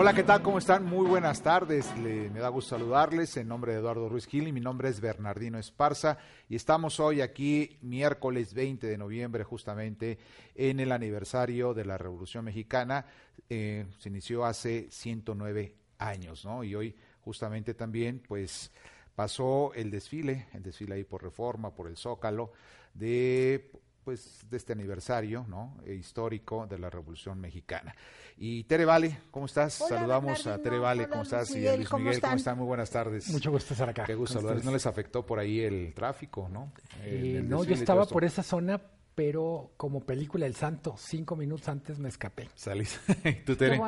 [0.00, 0.42] Hola, ¿qué tal?
[0.42, 0.84] ¿Cómo están?
[0.84, 1.92] Muy buenas tardes.
[1.98, 5.00] Le- me da gusto saludarles en nombre de Eduardo Ruiz Gil y mi nombre es
[5.00, 6.18] Bernardino Esparza
[6.48, 10.20] y estamos hoy aquí miércoles 20 de noviembre justamente
[10.54, 13.06] en el aniversario de la Revolución Mexicana.
[13.50, 16.62] Eh, se inició hace 109 años, ¿no?
[16.62, 18.70] Y hoy justamente también pues
[19.16, 22.52] pasó el desfile, el desfile ahí por Reforma, por el Zócalo,
[22.94, 23.72] de
[24.08, 25.76] pues de este aniversario ¿no?
[25.84, 27.94] Eh, histórico de la Revolución Mexicana.
[28.38, 29.82] Y Tere Vale, ¿cómo estás?
[29.82, 30.56] Hola, Saludamos a.
[30.62, 31.50] Tere Vale, Hola, ¿cómo estás?
[31.50, 32.56] y a Miguel, Luis ¿cómo Miguel, ¿cómo están?
[32.56, 33.28] Muy buenas tardes.
[33.28, 34.04] Mucho gusto estar acá.
[34.04, 34.64] Qué gusto saludarles.
[34.64, 36.72] ¿No les afectó por ahí el tráfico, no?
[37.04, 38.80] El- Eh, el no, yo estaba por esa zona,
[39.14, 42.48] pero como película El Santo, cinco minutos antes me escapé.
[42.54, 42.98] Salís.
[43.44, 43.78] ¿Tú, Tere?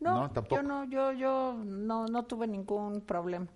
[0.00, 0.56] No, tampoco.
[0.56, 3.46] yo no, yo, yo no, no tuve ningún problema.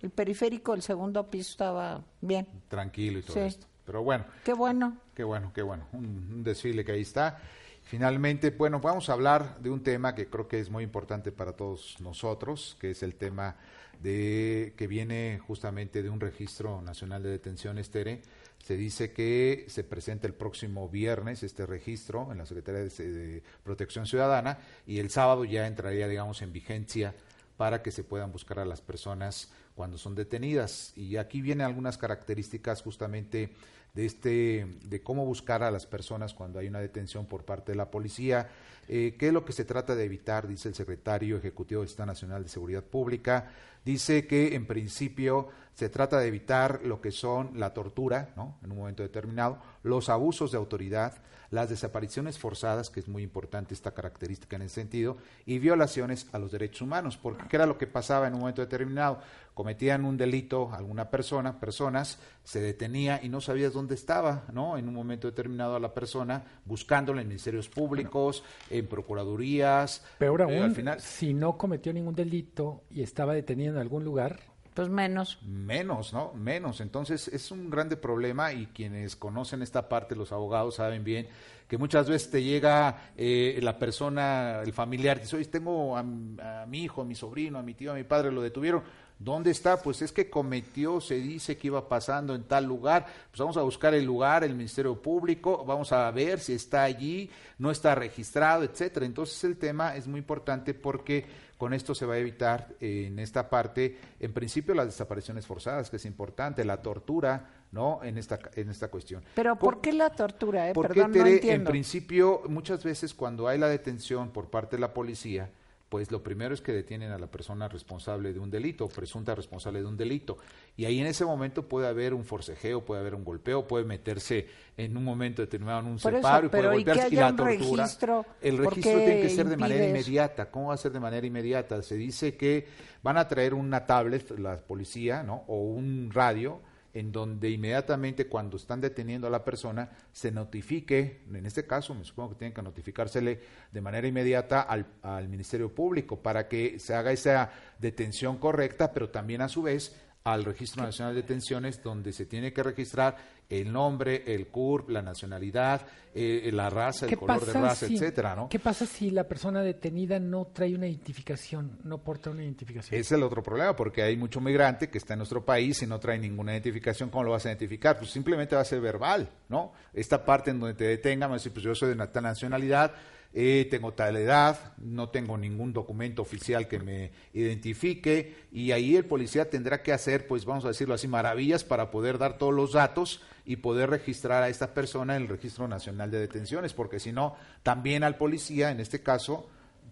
[0.00, 2.46] El periférico, el segundo piso estaba bien.
[2.68, 3.40] Tranquilo y todo Sí.
[3.40, 3.66] esto.
[3.84, 4.96] Pero bueno, Qué bueno.
[5.14, 5.86] Qué bueno, qué bueno.
[5.92, 7.38] Un, un desfile que ahí está.
[7.82, 11.52] Finalmente, bueno, vamos a hablar de un tema que creo que es muy importante para
[11.52, 13.56] todos nosotros, que es el tema
[14.00, 18.22] de que viene justamente de un registro nacional de detenciones, Tere.
[18.58, 23.42] Se dice que se presenta el próximo viernes este registro en la Secretaría de, de
[23.64, 27.14] Protección Ciudadana y el sábado ya entraría, digamos, en vigencia
[27.56, 30.92] para que se puedan buscar a las personas cuando son detenidas.
[30.96, 33.50] Y aquí vienen algunas características justamente
[33.94, 37.76] de este, de cómo buscar a las personas cuando hay una detención por parte de
[37.76, 38.48] la policía.
[38.94, 40.46] Eh, ¿Qué es lo que se trata de evitar?
[40.46, 43.50] Dice el secretario ejecutivo del Estado Nacional de Seguridad Pública.
[43.82, 48.58] Dice que en principio se trata de evitar lo que son la tortura, ¿no?
[48.62, 51.14] En un momento determinado, los abusos de autoridad,
[51.50, 56.38] las desapariciones forzadas, que es muy importante esta característica en ese sentido, y violaciones a
[56.38, 59.20] los derechos humanos, porque ¿qué era lo que pasaba en un momento determinado?
[59.54, 64.78] Cometían un delito alguna persona, personas, se detenía y no sabías dónde estaba, ¿no?
[64.78, 68.42] En un momento determinado a la persona, buscándola en ministerios públicos,
[68.82, 70.04] en procuradurías.
[70.18, 74.04] Peor eh, aún, al final, si no cometió ningún delito y estaba detenido en algún
[74.04, 74.40] lugar,
[74.74, 75.38] Pues menos.
[75.42, 76.32] Menos, ¿no?
[76.34, 76.80] Menos.
[76.80, 81.28] Entonces es un grande problema y quienes conocen esta parte, los abogados, saben bien
[81.68, 86.66] que muchas veces te llega eh, la persona, el familiar, dice, oye, tengo a, a
[86.66, 88.82] mi hijo, a mi sobrino, a mi tío, a mi padre, lo detuvieron.
[89.22, 89.80] ¿Dónde está?
[89.80, 93.06] Pues es que cometió, se dice que iba pasando en tal lugar.
[93.30, 97.30] Pues vamos a buscar el lugar, el Ministerio Público, vamos a ver si está allí,
[97.58, 99.06] no está registrado, etcétera.
[99.06, 101.24] Entonces el tema es muy importante porque
[101.56, 105.88] con esto se va a evitar eh, en esta parte, en principio, las desapariciones forzadas,
[105.90, 108.00] que es importante, la tortura, ¿no?
[108.02, 109.22] En esta, en esta cuestión.
[109.36, 110.68] Pero ¿Cómo- ¿por qué la tortura?
[110.68, 110.72] Eh?
[110.74, 111.28] ¿Por qué, Perdón, no Tere?
[111.28, 111.70] en entiendo.
[111.70, 115.50] principio, muchas veces cuando hay la detención por parte de la policía,
[115.92, 119.80] pues lo primero es que detienen a la persona responsable de un delito, presunta responsable
[119.80, 120.38] de un delito.
[120.74, 124.46] Y ahí en ese momento puede haber un forcejeo, puede haber un golpeo, puede meterse
[124.78, 127.02] en un momento determinado en un Por eso, separo y puede ¿y golpearse.
[127.02, 127.82] haya la tortura.
[127.82, 128.24] registro?
[128.40, 129.90] El ¿Por registro tiene que ser de manera eso?
[129.90, 130.50] inmediata.
[130.50, 131.82] ¿Cómo va a ser de manera inmediata?
[131.82, 132.66] Se dice que
[133.02, 135.44] van a traer una tablet, la policía, ¿no?
[135.46, 136.62] O un radio
[136.94, 142.04] en donde inmediatamente cuando están deteniendo a la persona se notifique, en este caso me
[142.04, 146.94] supongo que tienen que notificársele de manera inmediata al, al Ministerio Público para que se
[146.94, 152.12] haga esa detención correcta, pero también a su vez al Registro Nacional de Detenciones donde
[152.12, 153.16] se tiene que registrar
[153.48, 155.82] el nombre, el CURP, la nacionalidad,
[156.14, 158.48] eh, la raza, el ¿qué color de raza, si, etcétera, ¿no?
[158.48, 162.98] ¿qué pasa si la persona detenida no trae una identificación, no porta una identificación?
[162.98, 166.00] Es el otro problema, porque hay mucho migrante que está en nuestro país y no
[166.00, 167.10] trae ninguna identificación.
[167.10, 167.98] ¿Cómo lo vas a identificar?
[167.98, 169.72] Pues simplemente va a ser verbal, ¿no?
[169.92, 172.22] Esta parte en donde te detengan, va a decir, pues yo soy de una tal
[172.22, 172.94] nacionalidad,
[173.34, 179.04] eh, tengo tal edad, no tengo ningún documento oficial que me identifique, y ahí el
[179.04, 182.72] policía tendrá que hacer, pues vamos a decirlo así, maravillas para poder dar todos los
[182.72, 187.12] datos y poder registrar a esta persona en el Registro Nacional de Detenciones, porque si
[187.12, 189.48] no, también al policía, en este caso,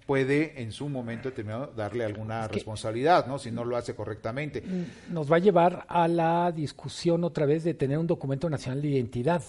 [0.06, 3.38] puede en su momento determinado darle alguna que- responsabilidad, ¿no?
[3.38, 4.62] Si no lo hace correctamente.
[5.08, 8.88] Nos va a llevar a la discusión otra vez de tener un documento nacional de
[8.88, 9.42] identidad.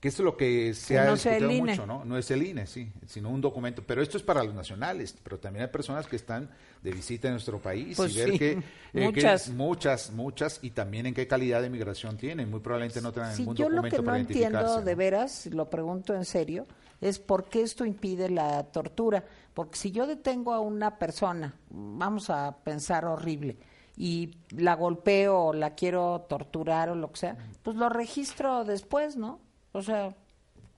[0.00, 2.04] Que es lo que se Que ha no discutido mucho, ¿no?
[2.06, 3.82] No es el INE, sí, sino un documento.
[3.86, 6.48] Pero esto es para los nacionales, pero también hay personas que están
[6.82, 8.62] de visita en nuestro país Pues y ver sí, que, eh,
[8.94, 9.48] que muchas.
[9.50, 12.50] muchas, muchas, y también en qué calidad de migración tienen.
[12.50, 15.46] Muy probablemente no tengan Sí, ningún yo lo documento que no para entiendo de veras,
[15.52, 16.66] lo pregunto en serio,
[17.02, 19.22] es por qué esto impide la tortura.
[19.52, 23.58] Porque si yo detengo a una persona, vamos a pensar horrible,
[23.98, 29.16] y la golpeo o la quiero torturar o lo que sea, pues lo registro después,
[29.18, 29.40] ¿no?
[29.72, 30.14] O sea,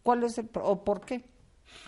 [0.03, 1.25] ¿cuál es el o por qué?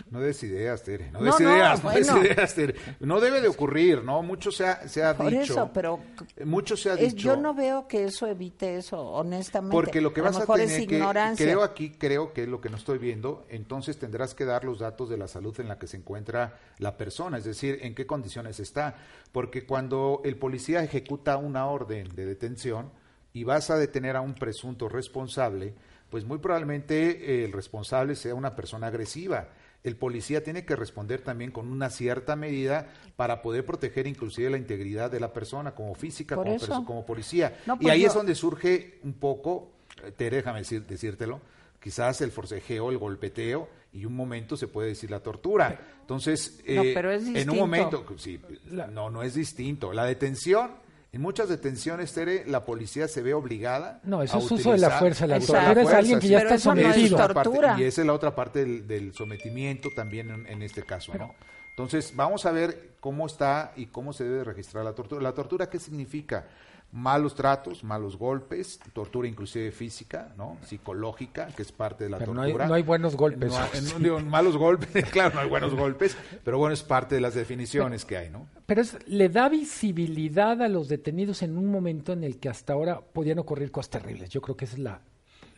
[0.09, 1.11] No des ideas, Tere.
[1.11, 2.17] No No, des no, ideas, no, bueno.
[2.25, 2.73] ideas, Tere.
[3.01, 4.23] No debe de ocurrir, ¿no?
[4.23, 5.53] Mucho se ha, se ha Por dicho.
[5.53, 5.99] eso, pero
[6.43, 7.27] Mucho se ha es- dicho.
[7.27, 9.71] yo no veo que eso evite eso, honestamente.
[9.75, 11.45] Porque lo que a vas a tener es que, ignorancia.
[11.45, 14.79] creo aquí, creo que es lo que no estoy viendo, entonces tendrás que dar los
[14.79, 18.07] datos de la salud en la que se encuentra la persona, es decir, en qué
[18.07, 18.95] condiciones está.
[19.31, 22.89] Porque cuando el policía ejecuta una orden de detención
[23.33, 25.75] y vas a detener a un presunto responsable,
[26.15, 27.09] pues muy probablemente
[27.41, 29.49] eh, el responsable sea una persona agresiva.
[29.83, 34.57] El policía tiene que responder también con una cierta medida para poder proteger inclusive la
[34.57, 37.57] integridad de la persona como física, como, perso- como policía.
[37.65, 39.73] No, y pues ahí yo- es donde surge un poco,
[40.05, 41.41] eh, Tere, déjame decir, decírtelo,
[41.81, 45.77] quizás el forcejeo, el golpeteo y un momento se puede decir la tortura.
[45.99, 48.39] Entonces, No, eh, pero es en un momento, sí,
[48.89, 49.91] no, no es distinto.
[49.91, 50.71] La detención,
[51.15, 54.01] en muchas detenciones, Tere, la policía se ve obligada.
[54.03, 55.25] No, eso a es uso de la fuerza.
[55.25, 57.17] La tortura es alguien que ya está eso no es sometido.
[57.17, 57.75] parte- tortura.
[57.79, 61.33] y esa es la otra parte del, del sometimiento también en, en este caso, ¿no?
[61.69, 65.21] Entonces, vamos a ver cómo está y cómo se debe registrar la tortura.
[65.21, 66.45] ¿La tortura qué significa?
[66.97, 70.57] Malos tratos, malos golpes, tortura inclusive física, ¿no?
[70.65, 72.67] Psicológica, que es parte de la Pero no hay, tortura.
[72.69, 73.51] no hay buenos golpes.
[73.51, 76.15] No hay- no digo, malos golpes, claro, no hay buenos golpes,
[76.45, 78.47] pero bueno, es parte de las definiciones que hay, ¿no?
[78.65, 82.71] Pero es, le da visibilidad a los detenidos en un momento en el que hasta
[82.71, 84.29] ahora podían ocurrir cosas terribles.
[84.29, 85.01] Yo creo que esa es la,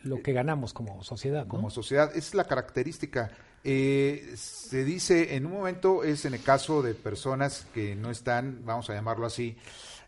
[0.02, 1.44] lo que ganamos como sociedad.
[1.44, 1.50] ¿no?
[1.50, 2.08] como sociedad.
[2.10, 3.30] Esa es la característica.
[3.64, 8.62] Eh, se dice, en un momento es en el caso de personas que no están,
[8.64, 9.56] vamos a llamarlo así,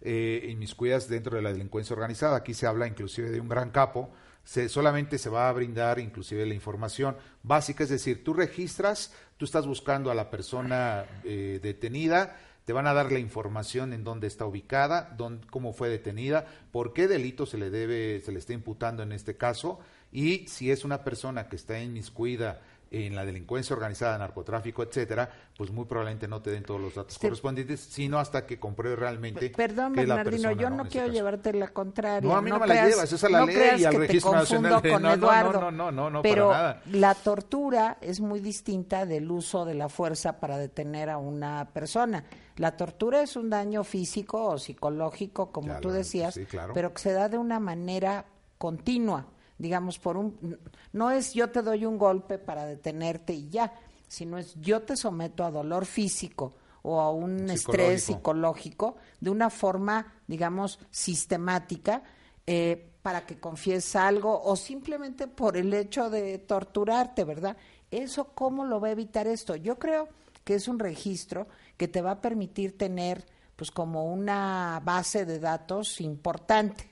[0.02, 2.36] eh, inmiscuidas dentro de la delincuencia organizada.
[2.36, 4.10] Aquí se habla inclusive de un gran capo.
[4.44, 9.44] Se, solamente se va a brindar inclusive la información básica, es decir, tú registras, tú
[9.44, 14.26] estás buscando a la persona eh, detenida, te van a dar la información en dónde
[14.26, 18.54] está ubicada, dónde, cómo fue detenida, por qué delito se le debe, se le está
[18.54, 19.80] imputando en este caso,
[20.10, 22.62] y si es una persona que está inmiscuida
[22.92, 27.12] en la delincuencia organizada, narcotráfico, etcétera, pues muy probablemente no te den todos los datos
[27.14, 30.82] Este- correspondientes, sino hasta que compruebe realmente Perdón, que es la Bernardino, persona, yo ¿no?
[30.82, 31.14] este quiero caso.
[31.14, 32.28] llevarte la contraria.
[32.28, 34.32] No, a mí no me la llevas, esa es la no ley y al Registro
[34.32, 35.60] Nacional de- con no, no, Eduardo.
[35.60, 36.82] no, no, no, no, pero para nada.
[36.86, 42.24] la tortura es muy distinta del uso de la fuerza para detener a una persona.
[42.56, 46.74] La tortura es un daño físico o psicológico, como Claro, tú decías, sí, claro.
[46.74, 48.24] pero que se da de una manera
[48.58, 49.26] continua,
[49.60, 50.58] digamos, por un
[50.92, 53.74] no es yo te doy un golpe para detenerte y ya,
[54.08, 58.96] sino es yo te someto a dolor físico o a un estrés Psicológico.
[59.20, 62.02] de una forma, digamos, sistemática
[62.46, 67.56] eh, para que confieses algo o simplemente por el hecho de torturarte, ¿verdad?
[67.90, 69.56] ¿Eso cómo lo va a evitar esto?
[69.56, 70.08] Yo creo
[70.42, 73.26] que es un registro que te va a permitir tener
[73.56, 76.88] pues como una base de datos importante.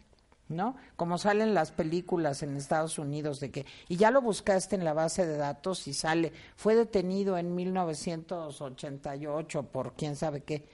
[0.49, 0.77] ¿No?
[0.97, 4.95] Como salen las películas en Estados Unidos de que, y ya lo buscaste en la
[4.95, 10.65] base de datos y sale, fue detenido en 1988 por quién sabe qué,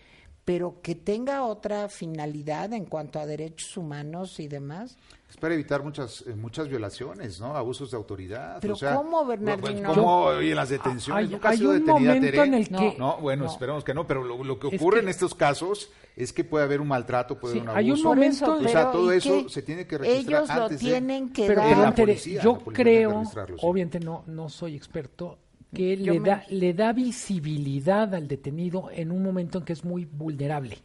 [0.44, 4.96] pero que tenga otra finalidad en cuanto a derechos humanos y demás.
[5.31, 7.56] Es para evitar muchas eh, muchas violaciones, ¿no?
[7.56, 8.58] Abusos de autoridad.
[8.61, 9.93] Pero o sea, ¿cómo, Bernardino?
[9.94, 10.41] ¿Cómo?
[10.43, 11.25] y en las detenciones.
[11.25, 12.43] Hay- ¿Nunca hay sido un detenida, momento Tere?
[12.44, 13.50] en el que- No, bueno, No.
[13.50, 16.44] esperemos que no, pero lo, lo que Es ocurre que- en estos casos es que
[16.44, 18.08] puede haber un maltrato, puede Sí, haber un hay un abuso.
[18.08, 21.32] momento- o sea, todo ¿y eso se tiene que registrar Ellos lo antes de- tienen
[21.32, 21.79] que Pero, dar.
[21.79, 23.23] la policía, yo la creo,
[23.62, 25.38] obviamente no, no soy experto,
[25.75, 29.72] que Yo le, me- da, le da visibilidad al detenido en un momento en que
[29.75, 30.79] es muy vulnerable.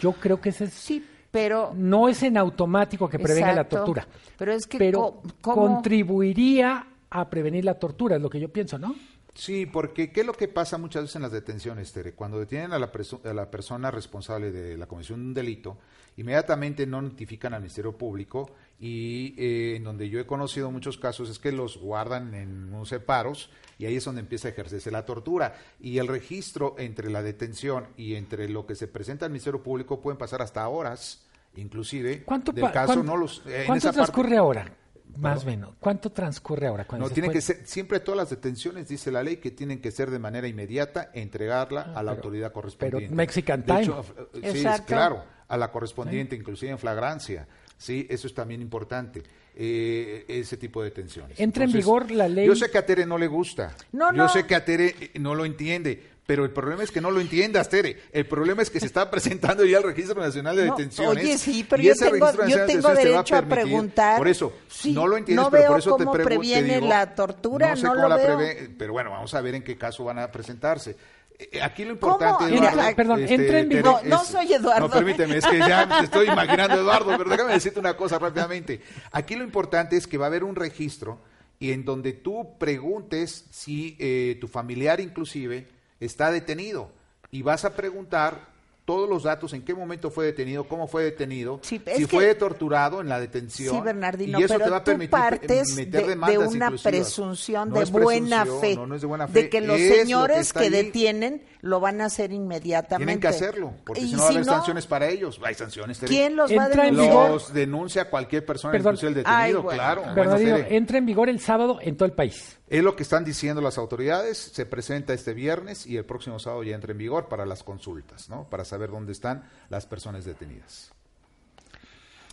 [0.00, 4.06] Yo creo que ese es, Sí, pero no es en automático que prevenga la tortura,
[4.36, 5.62] Pero es que pero co- ¿cómo?
[5.66, 8.94] contribuiría a prevenir la tortura, es lo que yo pienso, ¿no?
[9.38, 12.12] Sí, porque ¿qué es lo que pasa muchas veces en las detenciones, Tere?
[12.12, 12.90] Cuando detienen a la,
[13.24, 15.78] a la persona responsable de la comisión de un delito,
[16.16, 21.30] inmediatamente no notifican al Ministerio Público y eh, en donde yo he conocido muchos casos
[21.30, 25.06] es que los guardan en unos separos y ahí es donde empieza a ejercerse la
[25.06, 25.54] tortura.
[25.80, 30.00] Y el registro entre la detención y entre lo que se presenta al Ministerio Público
[30.00, 32.24] pueden pasar hasta horas, inclusive.
[32.24, 33.38] ¿Cuánto, del caso cuánto- no los...
[33.46, 34.74] eh, en cuánto parte- transcurre ahora?
[35.18, 35.74] Más o menos.
[35.80, 36.86] ¿Cuánto transcurre ahora?
[36.86, 39.50] Cuando No, se tiene puede- que ser, siempre todas las detenciones, dice la ley, que
[39.50, 43.06] tienen que ser de manera inmediata, entregarla a la Ah, pero- autoridad correspondiente.
[43.08, 43.80] pero Mexican De time.
[43.82, 44.04] hecho,
[44.42, 47.48] eh, sí, claro, a la correspondiente, inclusive en flagrancia.
[47.76, 49.22] Sí, eso es también importante,
[49.54, 51.38] eh, ese tipo de detenciones.
[51.38, 54.16] Entra en vigor la ley- Yo sé que a Tere no le gusta, No, yo
[54.16, 54.28] no.
[54.28, 57.22] sé que a Tere eh, no lo entiende, pero el problema es que no lo
[57.22, 58.02] entiendas, Tere.
[58.12, 61.24] El problema es que se está presentando ya el Registro Nacional de No, Detenciones.
[61.24, 63.42] oye, sí, pero y yo ese tengo- Registro yo de tengo te va derecho a
[63.42, 64.18] preguntar.
[64.18, 66.24] Por eso, Sí, no lo entiendes, no pero veo por eso te cómo pregu- te
[66.24, 68.36] previene digo, la tortura, sé no cómo lo la veo.
[68.36, 70.94] prevé, pero bueno, vamos a ver en qué caso van a presentarse.
[71.38, 74.86] Eh, Aquí lo importante, Mira, Eduardo, perdón, entra en vigor- No, no soy Eduardo.
[74.88, 78.82] No, permíteme, es que ya me estoy imaginando Eduardo, pero déjame decirte una cosa rápidamente.
[79.12, 81.20] Aquí lo importante es que va a haber un registro
[81.58, 86.90] y en donde tú preguntes si eh, tu familiar inclusive está detenido
[87.30, 91.60] y vas a preguntar todos los datos, en qué momento fue detenido, cómo fue detenido,
[91.62, 93.74] Sí, si que- fue torturado en la detención.
[93.74, 96.54] Sí, Bernardino, y eso pero te va a tú permitir partes meter de, de demandas
[96.54, 99.60] una presunción No de buena presunción, fe, no, no es de buena de fe, que
[99.60, 103.04] los es lo que señores que, detienen lo van a hacer inmediatamente.
[103.04, 105.38] Tienen que hacerlo, porque si no va a haber sanciones para ellos.
[105.44, 105.98] Hay sanciones.
[105.98, 108.94] ¿Quién los va a Los denuncia cualquier persona, Perdón.
[108.94, 109.68] incluso el detenido, Ay, bueno.
[109.70, 110.02] claro.
[110.14, 112.57] Bernardino, entra en vigor el sábado en todo el país.
[112.70, 114.36] Es lo que están diciendo las autoridades.
[114.38, 118.28] Se presenta este viernes y el próximo sábado ya entra en vigor para las consultas,
[118.28, 118.44] ¿no?
[118.50, 120.92] Para saber dónde están las personas detenidas.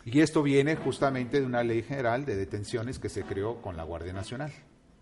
[0.04, 3.84] Y esto viene justamente de una ley general de detenciones que se creó con la
[3.84, 4.52] Guardia Nacional,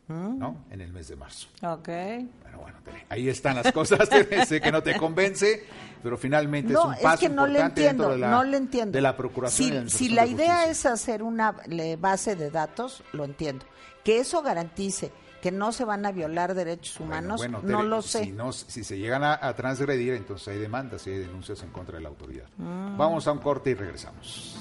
[0.07, 0.37] Mm.
[0.37, 0.65] ¿no?
[0.69, 1.47] En el mes de marzo.
[1.61, 1.85] Ok.
[1.87, 3.99] Pero bueno, Tere, ahí están las cosas.
[4.09, 5.63] Tere, sé que no te convence,
[6.03, 8.43] pero finalmente es un es, paso que no le importante entiendo, dentro de la, no
[8.43, 8.91] le entiendo.
[8.91, 9.89] de la Procuración.
[9.89, 10.71] Si, la si la de idea Justicia.
[10.71, 13.65] es hacer una le- base de datos, lo entiendo.
[14.03, 15.13] Que eso garantice
[15.43, 18.33] que no se van a violar derechos humanos, bueno, no lo sé.
[18.53, 22.07] Si, se llegan a, transgredir, entonces hay demandas y hay denuncias en contra de la
[22.07, 22.45] autoridad.
[22.55, 22.95] Mm.
[22.95, 24.55] Vamos a un corte y regresamos.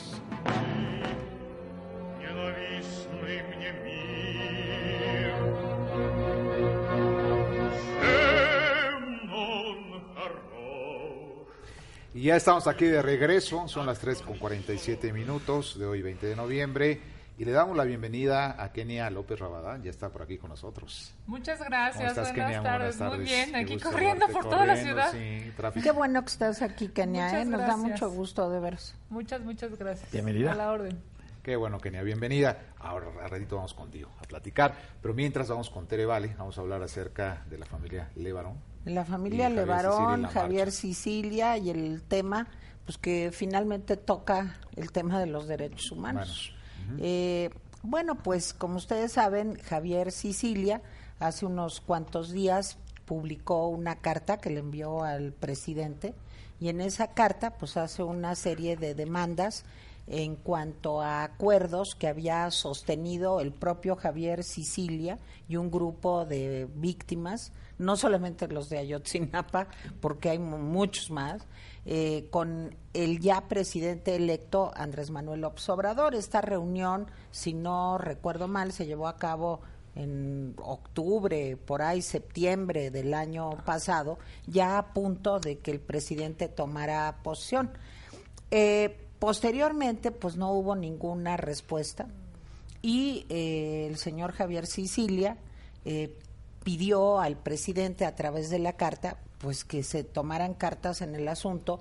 [12.13, 16.27] Y ya estamos aquí de regreso, son las 3 con 47 minutos de hoy 20
[16.27, 20.39] de noviembre y le damos la bienvenida a Kenia López Rabadán, ya está por aquí
[20.39, 21.15] con nosotros.
[21.27, 22.63] Muchas ¿Cómo gracias, estás, buenas, Kenia?
[22.63, 22.99] tardes.
[22.99, 23.47] Buenas Muy tardes.
[23.47, 25.13] bien, Qué aquí corriendo por toda la ciudad.
[25.13, 25.83] sí, tráfico.
[25.85, 27.45] Qué bueno que estás aquí, Kenia, Muchas ¿eh?
[27.51, 28.95] Nos da mucho gusto de veros.
[29.11, 30.11] Muchas, muchas gracias.
[30.13, 30.53] Bienvenida.
[30.53, 31.03] A la orden.
[31.43, 32.57] Qué bueno, Kenia, bienvenida.
[32.79, 36.61] Ahora, a ratito vamos contigo a platicar, pero mientras vamos con Tere Vale, vamos a
[36.61, 38.59] hablar acerca de la familia Levarón.
[38.85, 40.71] La familia Levarón, Javier.
[40.71, 42.47] Sicilia y el tema,
[42.85, 46.52] pues que finalmente toca el tema de los derechos humanos.
[46.99, 47.51] Eh,
[47.83, 50.81] bueno, pues como ustedes saben, Javier Sicilia
[51.19, 56.15] hace unos cuantos días publicó una carta que le envió al presidente
[56.61, 59.65] y en esa carta pues hace una serie de demandas
[60.07, 65.19] en cuanto a acuerdos que había sostenido el propio Javier Sicilia
[65.49, 69.69] y un grupo de víctimas, no solamente los de Ayotzinapa,
[70.01, 71.47] porque hay mu- muchos más,
[71.85, 76.15] eh, con el ya presidente electo Andrés Manuel López Obrador.
[76.15, 79.61] Esta reunión, si no recuerdo mal, se llevó a cabo
[79.95, 86.49] en octubre, por ahí septiembre del año pasado, ya a punto de que el presidente
[86.49, 87.71] tomara posición.
[88.51, 92.09] Eh, posteriormente, pues no hubo ninguna respuesta
[92.83, 95.37] y eh, el señor Javier Sicilia
[95.85, 96.19] eh,
[96.65, 101.29] pidió al presidente a través de la carta, pues que se tomaran cartas en el
[101.29, 101.79] asunto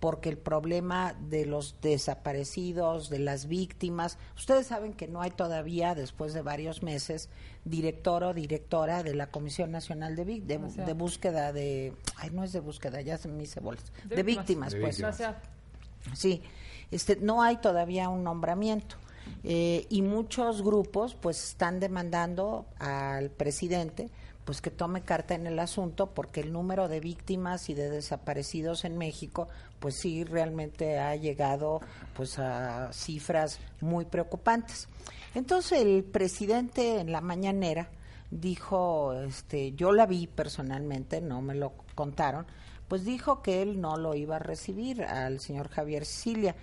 [0.00, 5.94] porque el problema de los desaparecidos, de las víctimas, ustedes saben que no hay todavía,
[5.94, 7.28] después de varios meses,
[7.64, 10.86] director o directora de la Comisión Nacional de, Vic- de, O sea.
[10.86, 14.22] de búsqueda de, ay, no es de búsqueda, ya se me hice bolas, de, De
[14.24, 14.74] víctimas, víctimas.
[14.74, 15.18] De pues.
[15.18, 16.18] víctimas.
[16.18, 16.42] Sí,
[16.90, 18.96] este, no hay todavía un nombramiento
[19.44, 24.10] eh, y muchos grupos pues están demandando al presidente
[24.44, 28.84] pues que tome carta en el asunto porque el número de víctimas y de desaparecidos
[28.84, 31.80] en México pues sí realmente ha llegado
[32.14, 34.88] pues a cifras muy preocupantes.
[35.34, 37.90] Entonces el presidente en la mañanera
[38.30, 42.46] dijo, este, yo la vi personalmente, no me lo contaron,
[42.88, 46.56] pues dijo que él no lo iba a recibir al señor Javier Sicilia.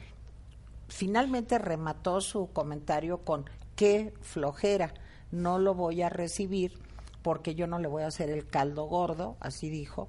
[0.87, 4.93] Finalmente remató su comentario con qué flojera,
[5.31, 6.79] no lo voy a recibir
[7.21, 10.07] porque yo no le voy a hacer el caldo gordo, así dijo.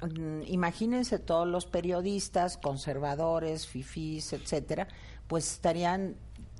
[0.00, 4.88] Mm, Imagínense todos los periodistas, conservadores, fifís, etcétera,
[5.28, 6.16] pues estarían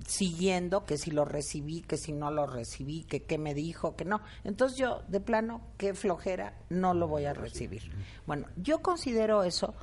[0.07, 4.05] siguiendo que si lo recibí, que si no lo recibí, que qué me dijo, que
[4.05, 4.21] no.
[4.45, 7.91] Entonces yo, de plano, qué flojera, no lo voy a recibir.
[8.27, 9.75] Bueno, yo considero eso,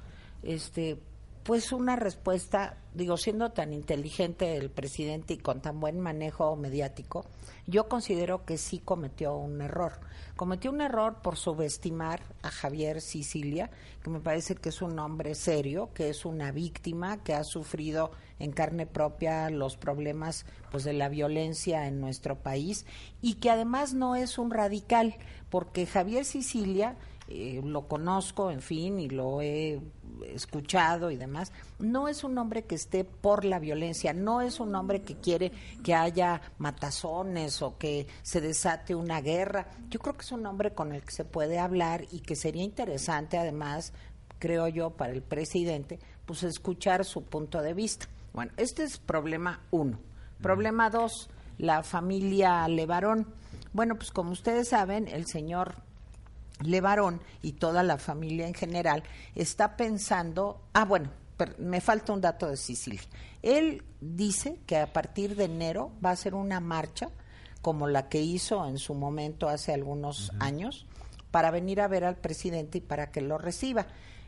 [0.43, 0.99] este,
[1.43, 7.25] pues una respuesta, digo, siendo tan inteligente el presidente y con tan buen manejo mediático,
[7.65, 9.93] yo considero que sí cometió un error.
[10.35, 13.69] Cometió un error por subestimar a Javier Sicilia,
[14.03, 18.11] que me parece que es un hombre serio, que es una víctima, que ha sufrido
[18.39, 22.85] en carne propia los problemas pues de la violencia en nuestro país
[23.21, 25.15] y que además no es un radical,
[25.49, 29.79] porque Javier Sicilia eh, lo conozco, en fin, y lo he
[30.25, 34.75] escuchado y demás, no es un hombre que esté por la violencia, no es un
[34.75, 35.51] hombre que quiere
[35.83, 39.67] que haya matazones o que se desate una guerra.
[39.89, 42.63] Yo creo que es un hombre con el que se puede hablar y que sería
[42.63, 43.93] interesante, además,
[44.39, 48.07] creo yo, para el presidente, pues escuchar su punto de vista.
[48.33, 49.99] Bueno, este es problema uno.
[50.41, 53.27] Problema dos, la familia Levarón.
[53.73, 55.75] Bueno, pues como ustedes saben, el señor
[56.63, 59.03] Levarón y toda la familia en general
[59.35, 61.09] está pensando, ah, bueno,
[61.57, 63.01] me falta un dato de Sicilia.
[63.41, 67.09] Él dice que a partir de enero va a ser una marcha
[67.61, 70.85] como la que hizo en su momento hace algunos años
[71.31, 73.87] para venir a ver al presidente y para que lo reciba.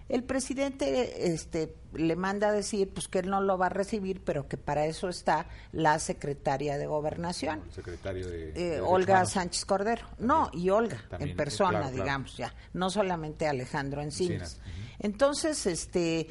[0.09, 4.21] El presidente este, le manda a decir pues que él no lo va a recibir,
[4.23, 7.61] pero que para eso está la secretaria de gobernación.
[7.65, 9.29] El secretario de, Eh, Olga Humanos.
[9.31, 10.05] Sánchez Cordero.
[10.19, 12.03] No, y Olga, También, en persona, claro, claro.
[12.03, 12.53] digamos, ya.
[12.73, 14.55] No solamente Alejandro Encinas.
[14.55, 16.27] Encinas, Entonces, este.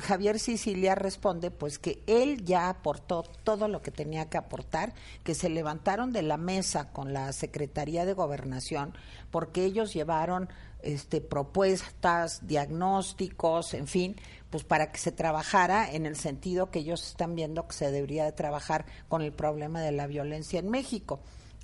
[0.00, 5.34] Javier Sicilia responde pues que él ya aportó todo lo que tenía que aportar, que
[5.34, 8.94] se levantaron de la mesa con la Secretaría de Gobernación
[9.32, 10.48] porque ellos llevaron
[10.82, 14.16] este propuestas, diagnósticos, en fin,
[14.50, 18.24] pues para que se trabajara en el sentido que ellos están viendo que se debería
[18.24, 21.20] de trabajar con el problema de la violencia en México.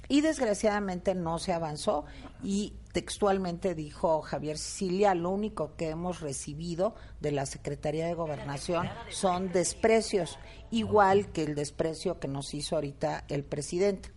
[0.08, 2.04] Y desgraciadamente no se avanzó
[2.42, 8.88] y textualmente dijo Javier Sicilia, lo único que hemos recibido de la Secretaría de Gobernación
[9.10, 10.38] son desprecios,
[10.70, 14.10] igual que el desprecio que nos hizo ahorita el presidente.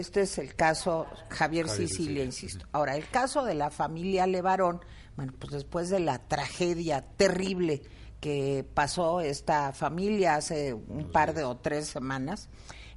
[0.00, 2.66] Este es el caso Javier, Javier Sicilia, Sicilia, insisto.
[2.72, 4.80] Ahora, el caso de la familia Levarón,
[5.16, 7.82] bueno, pues después de la tragedia terrible
[8.20, 12.48] que pasó esta familia hace un par de o tres semanas,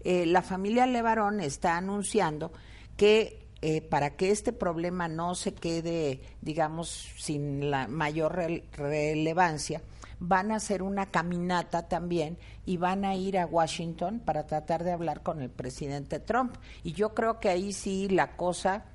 [0.03, 2.51] eh, la familia Levarón está anunciando
[2.97, 9.81] que eh, para que este problema no se quede, digamos, sin la mayor rel- relevancia,
[10.25, 14.93] van a hacer una caminata también y van a ir a Washington para tratar de
[14.93, 16.55] hablar con el presidente Trump.
[16.81, 18.85] Y yo creo que ahí sí la cosa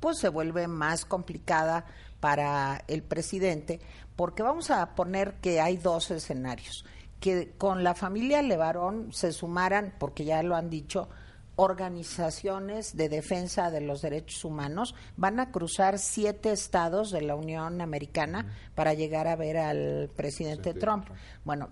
[0.00, 1.84] pues se vuelve más complicada
[2.20, 3.80] para el presidente,
[4.16, 6.86] porque vamos a poner que hay dos escenarios,
[7.20, 11.10] que con la familia Levarón se sumaran, porque ya lo han dicho,
[11.60, 17.82] organizaciones de defensa de los derechos humanos, van a cruzar siete estados de la Unión
[17.82, 21.08] Americana para llegar a ver al presidente Trump.
[21.44, 21.68] Bueno,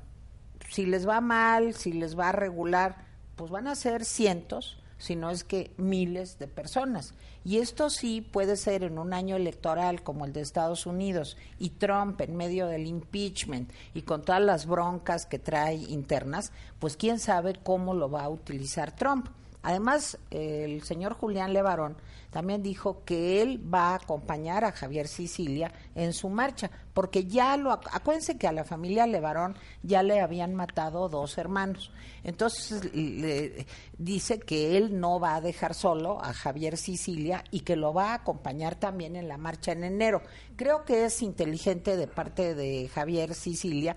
[0.68, 5.16] si les va mal, si les va a regular, pues van a ser cientos, si
[5.16, 7.14] no es que miles de personas.
[7.42, 11.70] Y esto sí puede ser en un año electoral como el de Estados Unidos y
[11.70, 17.18] Trump en medio del impeachment y con todas las broncas que trae internas, pues quién
[17.18, 19.28] sabe cómo lo va a utilizar Trump.
[19.62, 21.96] Además, el señor Julián Levarón
[22.30, 27.56] también dijo que él va a acompañar a Javier Sicilia en su marcha, porque ya
[27.56, 31.90] lo, acuérdense que a la familia Levarón ya le habían matado dos hermanos.
[32.24, 33.66] Entonces le
[33.96, 38.10] dice que él no va a dejar solo a Javier Sicilia y que lo va
[38.10, 40.22] a acompañar también en la marcha en enero.
[40.56, 43.96] Creo que es inteligente de parte de Javier Sicilia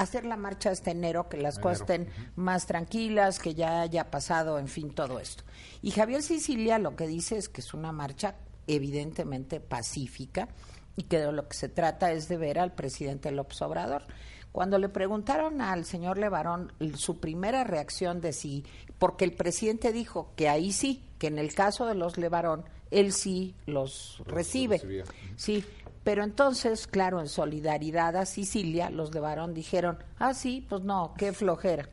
[0.00, 4.58] hacer la marcha este enero, que las cosas estén más tranquilas, que ya haya pasado,
[4.58, 5.44] en fin, todo esto.
[5.82, 8.36] Y Javier Sicilia lo que dice es que es una marcha
[8.66, 10.48] evidentemente pacífica
[10.96, 14.04] y que de lo que se trata es de ver al presidente López Obrador.
[14.52, 18.64] Cuando le preguntaron al señor Levarón su primera reacción de sí,
[18.98, 23.12] porque el presidente dijo que ahí sí, que en el caso de los Levarón, él
[23.12, 25.04] sí los recibe.
[25.36, 25.64] Sí,
[26.02, 31.14] pero entonces, claro, en solidaridad a Sicilia, los de Varón dijeron, ah, sí, pues no,
[31.16, 31.88] qué flojera.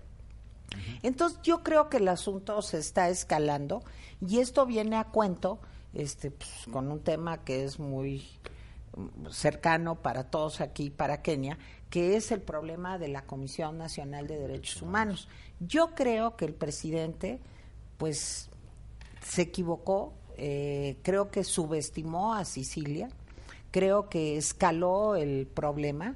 [1.03, 3.83] Entonces yo creo que el asunto se está escalando
[4.25, 5.59] y esto viene a cuento
[5.93, 8.27] este, pues, con un tema que es muy
[8.95, 11.57] mm, cercano para todos aquí, para Kenia,
[11.89, 15.27] que es el problema de la Comisión Nacional de Derechos Humanos.
[15.59, 17.39] Yo creo que el presidente,
[17.97, 18.49] pues,
[19.21, 23.09] se equivocó, eh, creo que subestimó a Sicilia,
[23.71, 26.15] creo que escaló el problema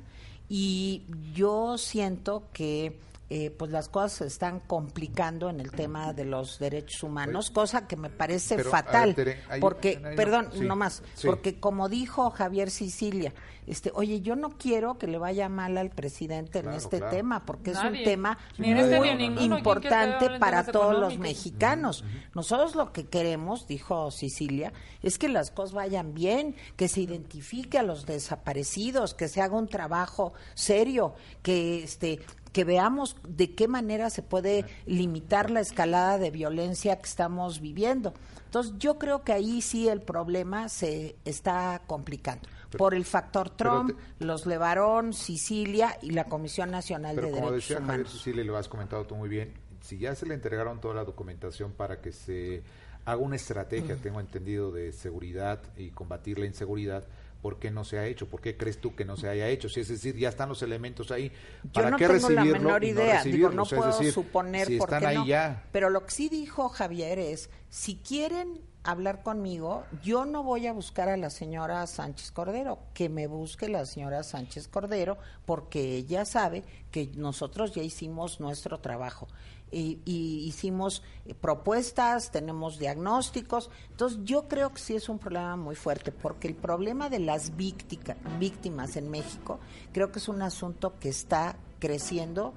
[0.50, 2.98] y yo siento que
[3.34, 7.88] eh, pues las cosas se están complicando en el tema de los derechos humanos, cosa
[7.88, 11.02] que me parece Pero, a ver, fatal, Tere, hay- porque, hay- perdón, sí, no más,
[11.14, 11.28] sí.
[11.28, 13.34] porque como dijo Javier Sicilia,
[13.68, 17.16] este, oye, yo no quiero que le vaya mal al presidente en este claro.
[17.16, 18.98] tema, porque es un tema este muy ni en ninguno.
[18.98, 22.04] ¿Quién quiere que importante para todos los mexicanos.
[22.36, 27.78] Nosotros lo que queremos, dijo Sicilia, es que las cosas vayan bien, que se identifique
[27.80, 32.20] a los desaparecidos, que se haga un trabajo serio, que este
[32.52, 38.14] que veamos de qué manera se puede limitar la escalada de violencia que estamos viviendo.
[38.46, 43.98] Entonces, yo creo que ahí sí el problema se está complicando por el factor Trump,
[44.20, 48.14] los Levarón, Sicilia y la Comisión Nacional Pero de como Derechos decía Javier Humanos.
[48.14, 51.04] Cecilia, y lo has comentado tú muy bien, si ya se le entregaron toda la
[51.04, 52.64] documentación para que se
[53.06, 57.06] haga una estrategia, tengo entendido, de seguridad y combatir la inseguridad,
[57.42, 58.28] ¿por qué no se ha hecho?
[58.28, 59.70] ¿Por qué crees tú que no se haya hecho?
[59.70, 61.32] Si es decir, ya están los elementos ahí.
[61.64, 63.84] Yo ¿Para no qué tengo la menor y no idea, digo, no O sea, es
[63.84, 65.26] puedo decir, suponer si por están qué ahí no.
[65.26, 65.64] ya.
[65.72, 70.74] Pero lo que sí dijo Javier es, si quieren hablar conmigo, yo no voy a
[70.74, 76.26] buscar a la señora Sánchez Cordero, que me busque la señora Sánchez Cordero, porque ella
[76.26, 79.28] sabe que nosotros ya hicimos nuestro trabajo.
[79.72, 83.70] Y, y hicimos eh, propuestas, tenemos diagnósticos.
[83.92, 87.56] Entonces, yo creo que sí es un problema muy fuerte, porque el problema de las
[87.56, 89.60] víctica- víctimas en México
[89.94, 92.54] creo que es un asunto que está creciendo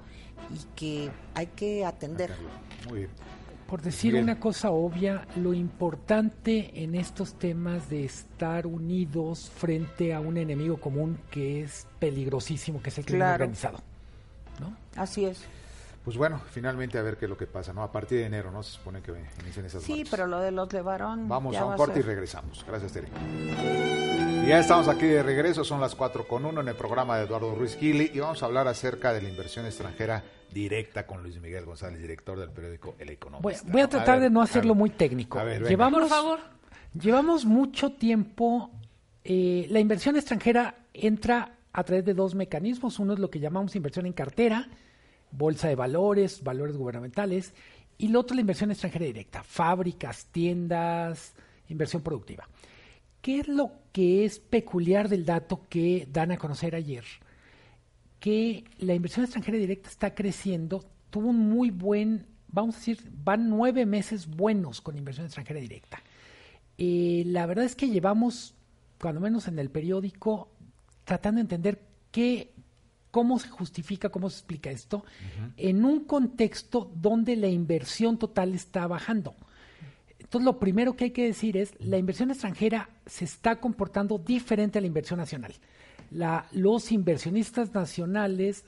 [0.53, 2.31] y que hay que atender.
[2.89, 3.09] Muy bien.
[3.67, 4.25] Por decir Bien.
[4.25, 10.77] una cosa obvia, lo importante en estos temas de estar unidos frente a un enemigo
[10.79, 13.33] común que es peligrosísimo, que es el crimen Claro.
[13.45, 13.79] organizado.
[14.59, 14.75] ¿no?
[14.95, 15.39] Así es.
[16.05, 17.81] Pues bueno, finalmente a ver qué es lo que pasa, ¿no?
[17.81, 18.61] A partir de enero, ¿no?
[18.63, 20.09] Se supone que inician esas Sí, marchas.
[20.11, 21.27] pero lo de los Levarón.
[21.27, 22.63] Vamos ya a va un corte y regresamos.
[22.67, 23.07] Gracias, Tere.
[24.45, 27.25] Y ya estamos aquí de regreso, son las 4 con 1 en el programa de
[27.25, 31.39] Eduardo Ruiz Gili y vamos a hablar acerca de la inversión extranjera directa con Luis
[31.41, 33.67] Miguel González, director del periódico El Economista.
[33.71, 34.79] voy a tratar ver, de no a hacerlo ver.
[34.79, 35.39] muy técnico.
[35.39, 35.69] A ver, venga.
[35.69, 36.39] llevamos, Por favor.
[36.93, 38.69] llevamos mucho tiempo.
[39.23, 42.99] eh, la inversión extranjera entra a través de dos mecanismos.
[42.99, 44.69] Uno es lo que llamamos inversión en cartera,
[45.37, 47.53] bolsa de valores, valores gubernamentales,
[47.97, 51.33] y lo otro la inversión extranjera directa, fábricas, tiendas,
[51.69, 52.47] inversión productiva.
[53.21, 57.03] ¿Qué es lo que es peculiar del dato que dan a conocer ayer?
[58.25, 63.51] que la inversión extranjera directa está creciendo, tuvo un muy buen, vamos a decir, van
[63.51, 66.01] nueve meses buenos con inversión extranjera directa.
[66.79, 68.55] Eh, la verdad es que llevamos,
[68.99, 70.49] cuando menos en el periódico,
[71.03, 72.51] tratando de entender qué,
[73.15, 75.05] cómo se justifica, cómo se explica esto,
[75.55, 79.35] en un contexto donde la inversión total está bajando.
[80.19, 84.79] Entonces, lo primero que hay que decir es, la inversión extranjera se está comportando diferente
[84.79, 85.53] a la inversión nacional.
[86.11, 88.65] La- los inversionistas nacionales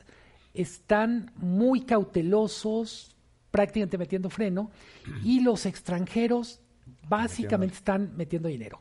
[0.54, 3.18] están muy cautelosos,
[3.52, 4.72] prácticamente metiendo freno,
[5.26, 6.62] y los extranjeros
[7.10, 8.80] básicamente están metiendo dinero.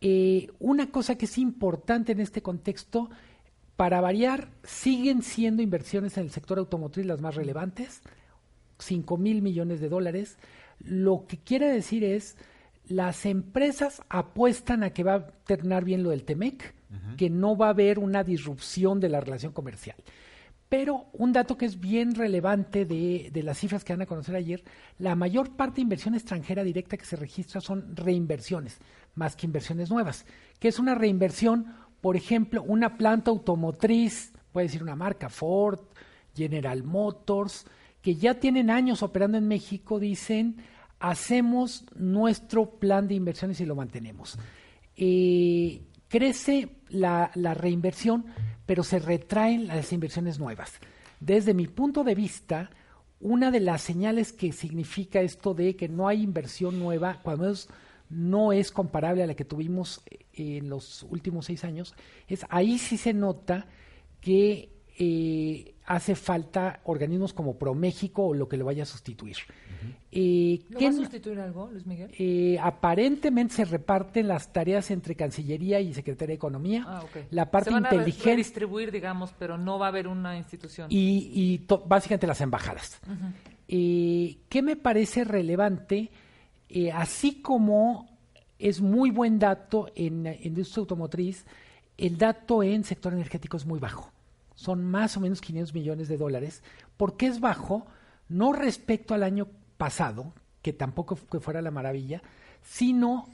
[0.00, 3.10] Eh, una cosa que es importante en este contexto,
[3.78, 8.02] para variar, siguen siendo inversiones en el sector automotriz las más relevantes,
[8.80, 10.36] 5 mil millones de dólares.
[10.80, 12.36] Lo que quiere decir es,
[12.88, 16.74] las empresas apuestan a que va a terminar bien lo del TEMEC,
[17.16, 19.96] que no va a haber una disrupción de la relación comercial.
[20.68, 24.34] Pero un dato que es bien relevante de, de las cifras que van a conocer
[24.34, 24.64] ayer,
[24.98, 28.78] la mayor parte de inversión extranjera directa que se registra son reinversiones,
[29.14, 30.26] más que inversiones nuevas.
[30.58, 31.87] que es una reinversión?
[32.00, 35.80] Por ejemplo, una planta automotriz, puede decir una marca, Ford,
[36.34, 37.66] General Motors,
[38.00, 40.56] que ya tienen años operando en México, dicen,
[41.00, 44.38] hacemos nuestro plan de inversiones y lo mantenemos.
[44.96, 48.26] Eh, crece la, la reinversión,
[48.66, 50.74] pero se retraen las inversiones nuevas.
[51.20, 52.70] Desde mi punto de vista,
[53.20, 57.68] una de las señales que significa esto de que no hay inversión nueva, cuando menos
[58.10, 61.94] no es comparable a la que tuvimos eh, en los últimos seis años,
[62.26, 63.66] es ahí sí se nota
[64.20, 69.36] que eh, hace falta organismos como ProMéxico o lo que lo vaya a sustituir.
[70.10, 72.10] Eh, ¿No ¿qué va a sustituir algo, Luis Miguel?
[72.18, 76.84] eh, aparentemente se reparten las tareas entre Cancillería y Secretaría de Economía.
[76.86, 77.26] Ah, ok.
[77.30, 80.36] La parte Se van a re- inteligente redistribuir, digamos, pero no va a haber una
[80.36, 80.88] institución.
[80.90, 83.00] y, y básicamente las embajadas.
[83.68, 86.10] Eh, ¿Qué me parece relevante?
[86.68, 88.08] Eh, así como
[88.58, 91.44] es muy buen dato en, industria automotriz,
[91.96, 94.10] el dato en sector energético es muy bajo.
[94.54, 96.62] Son más o menos 500 millones de dólares.
[96.96, 97.86] ¿Por qué es bajo?
[98.28, 102.22] No respecto al año pasado, que tampoco que fuera la maravilla,
[102.62, 103.28] sino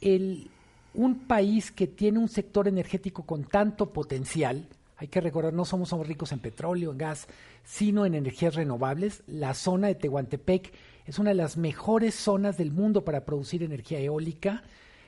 [0.00, 0.48] el,
[0.94, 5.90] un país que tiene un sector energético con tanto potencial, hay que recordar, no somos,
[5.90, 7.28] somos ricos en petróleo, en gas,
[7.64, 9.22] sino en energías renovables.
[9.28, 10.72] La zona de Tehuantepec
[11.08, 14.62] es una de las mejores zonas del mundo para producir energía eólica.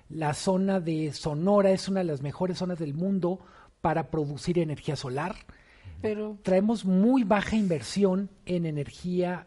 [0.08, 3.40] La zona de Sonora es una de las mejores zonas del mundo
[3.82, 5.36] para producir energía solar.
[6.00, 9.46] Pero Traemos muy baja inversión en energía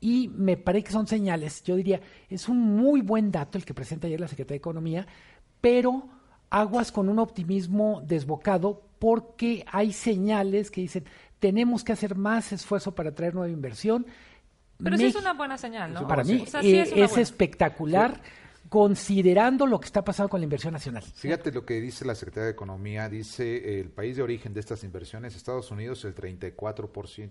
[0.00, 3.72] y me parece que son señales, yo diría, es un muy buen dato el que
[3.72, 5.06] presenta ayer la Secretaría de Economía,
[5.60, 6.08] pero
[6.50, 11.04] aguas con un optimismo desbocado porque hay señales que dicen,
[11.38, 14.04] tenemos que hacer más esfuerzo para traer nueva inversión.
[14.82, 16.06] Pero sí es una buena señal, ¿no?
[16.06, 17.22] para mí O sea, sí eh, es una es buena.
[17.22, 18.20] espectacular.
[18.68, 21.02] considerando lo que está pasando con la inversión nacional.
[21.02, 24.60] Fíjate lo que dice la Secretaría de Economía, dice eh, el país de origen de
[24.60, 26.56] estas inversiones, Estados Unidos el 34%,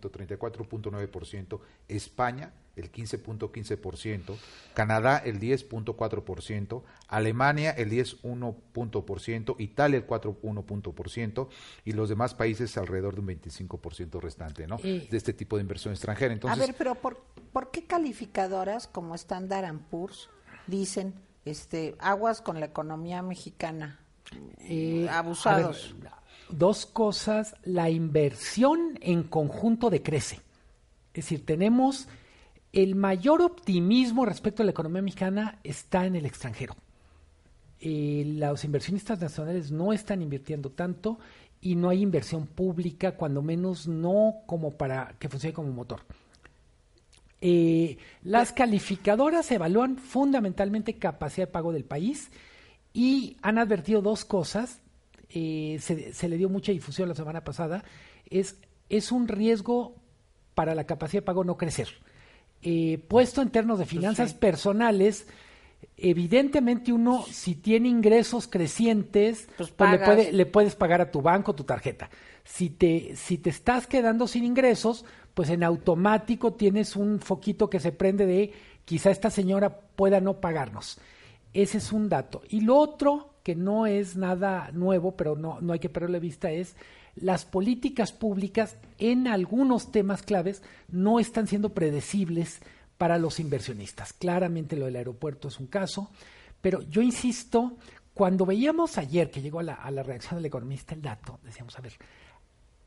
[0.09, 4.35] 34.9%, España el 15.15%,
[4.73, 11.47] Canadá el 10.4%, Alemania el 10.1%, Italia el 4.1%
[11.85, 14.77] y los demás países alrededor de un 25% restante, ¿no?
[14.77, 16.33] De este tipo de inversión extranjera.
[16.33, 20.29] Entonces, a ver, pero ¿por, ¿por qué calificadoras como Standard Poor's
[20.67, 21.13] dicen
[21.45, 23.99] este aguas con la economía mexicana?
[24.59, 25.95] Eh, Abusados.
[26.01, 26.11] ver,
[26.49, 27.55] dos cosas.
[27.63, 30.41] La inversión en conjunto decrece.
[31.13, 32.07] Es decir, tenemos
[32.75, 36.75] el mayor optimismo respecto a la economía mexicana está en el extranjero.
[37.79, 41.17] Eh, los inversionistas nacionales no están invirtiendo tanto
[41.61, 46.01] y no hay inversión pública, cuando menos no como para que funcione como motor.
[47.39, 52.29] Eh, las calificadoras evalúan fundamentalmente capacidad de pago del país
[52.91, 54.81] y han advertido dos cosas.
[55.29, 57.85] eh, se, le dio mucha difusión la semana pasada.
[58.29, 59.95] Es un riesgo
[60.55, 61.87] para la capacidad de pago no crecer.
[62.67, 65.27] Eh, puesto en términos de finanzas personales,
[65.97, 71.21] evidentemente uno, si tiene ingresos crecientes, Pues pues le, puede- le puedes pagar a tu
[71.21, 72.09] banco tu tarjeta.
[72.43, 77.79] Si te, si te estás quedando sin ingresos, pues en automático tienes un foquito que
[77.79, 80.97] se prende de quizá esta señora pueda no pagarnos.
[81.53, 82.41] Ese es un dato.
[82.49, 86.51] Y lo otro, que no es nada nuevo, pero no, no hay que perderle vista,
[86.51, 86.75] es
[87.15, 92.59] las políticas públicas en algunos temas claves no están siendo predecibles
[92.97, 94.13] para los inversionistas.
[94.13, 96.09] Claramente lo del aeropuerto es un caso,
[96.61, 97.77] pero yo insisto,
[98.13, 101.77] cuando veíamos ayer que llegó a la, a la reacción del economista el dato, decíamos,
[101.77, 101.93] a ver,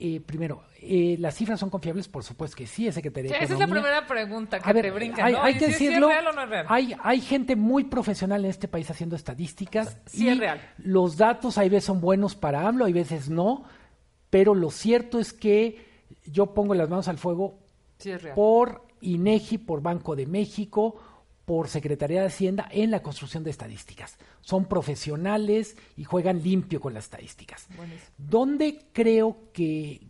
[0.00, 2.06] eh, primero, eh, ¿las cifras son confiables?
[2.06, 3.82] Por supuesto que sí, es Secretaría Sí, de esa es la Economía.
[3.82, 5.42] primera pregunta que A ver, te brinca, hay, ¿no?
[5.42, 6.66] hay que si- decirlo, ¿Es real o no es real?
[6.68, 9.98] Hay, hay gente muy profesional en este país haciendo estadísticas.
[10.06, 10.60] Sí y es real.
[10.78, 13.64] Los datos hay veces son buenos para AMLO, hay veces no,
[14.30, 15.86] pero lo cierto es que
[16.24, 17.58] yo pongo las manos al fuego
[17.98, 20.96] Sí por INEGI, por Banco de México,
[21.44, 24.18] por Secretaría de Hacienda en la construcción de estadísticas.
[24.40, 27.68] Son profesionales y juegan limpio con las estadísticas.
[27.76, 28.10] Buenísimo.
[28.18, 30.02] ¿Dónde creo que,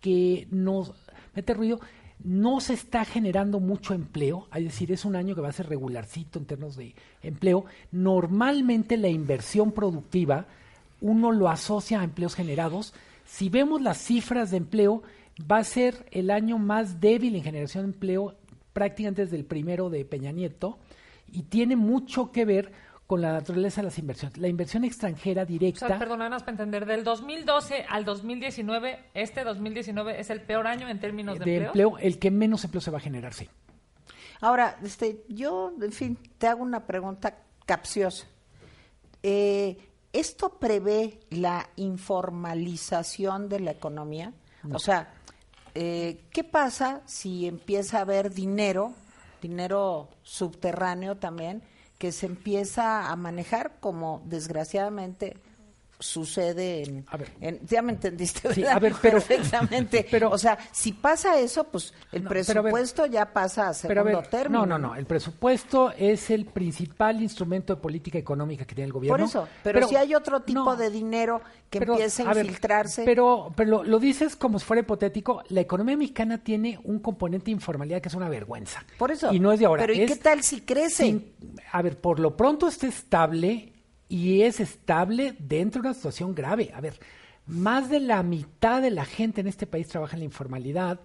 [0.00, 0.92] que nos
[1.34, 1.80] mete ruido?
[2.24, 5.68] No se está generando mucho empleo, es decir, es un año que va a ser
[5.68, 7.66] regularcito en términos de empleo.
[7.92, 10.46] Normalmente la inversión productiva
[11.02, 12.94] uno lo asocia a empleos generados.
[13.26, 15.02] Si vemos las cifras de empleo,
[15.50, 18.36] va a ser el año más débil en generación de empleo
[18.72, 20.78] prácticamente desde el primero de Peña Nieto
[21.30, 22.72] y tiene mucho que ver
[23.06, 24.38] con la naturaleza de las inversiones.
[24.38, 25.86] La inversión extranjera O directa.
[25.86, 30.66] sea, perdón, nada más para entender, del 2012 al 2019, este 2019 es el peor
[30.66, 31.88] año en términos de, de empleo.
[31.90, 33.48] empleo, el que menos empleo se va a generar, sí.
[34.40, 38.26] Ahora, este, yo, en fin, te hago una pregunta capciosa.
[39.22, 39.76] Eh,
[40.16, 44.32] ¿Esto prevé la informalización de la economía?
[44.72, 45.12] O sea,
[45.74, 48.94] eh, ¿qué pasa si empieza a haber dinero,
[49.42, 51.62] dinero subterráneo también,
[51.98, 55.36] que se empieza a manejar como desgraciadamente
[55.98, 57.30] sucede en, A ver.
[57.40, 61.92] en- ya me entendiste a ver, pero- perfectamente pero- o sea si pasa eso pues
[62.12, 62.44] el No, ver.
[62.44, 64.94] presupuesto ya pasa a Pero a segundo ver, término no, no, no.
[64.94, 69.16] El presupuesto es el principal instrumento de política económica que tiene el gobierno.
[69.16, 73.04] Por eso, pero, si hay otro tipo no, de dinero que pero, empiece a infiltrarse.
[73.04, 75.42] Pero, pero lo, lo dices como si fuera hipotético.
[75.48, 78.84] La economía mexicana tiene un componente de informalidad que es una vergüenza.
[78.98, 79.32] por eso.
[79.32, 79.82] Y no es de ahora.
[79.82, 81.04] Pero ¿y qué tal si crece?
[81.04, 81.32] sin-
[81.72, 83.72] a ver, por lo pronto está estable
[84.08, 86.70] y es estable dentro de una situación grave.
[86.74, 86.98] A ver,
[87.46, 91.00] más de la mitad de la gente en este país trabaja en la informalidad,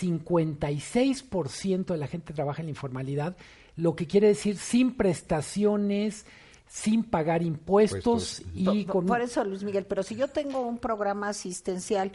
[0.00, 3.36] 56% de la gente trabaja en la informalidad,
[3.76, 6.26] lo que quiere decir sin prestaciones,
[6.66, 8.74] sin pagar impuestos Impuestos.
[8.74, 12.12] y con Por eso, Luis Miguel, pero si yo tengo un programa asistencial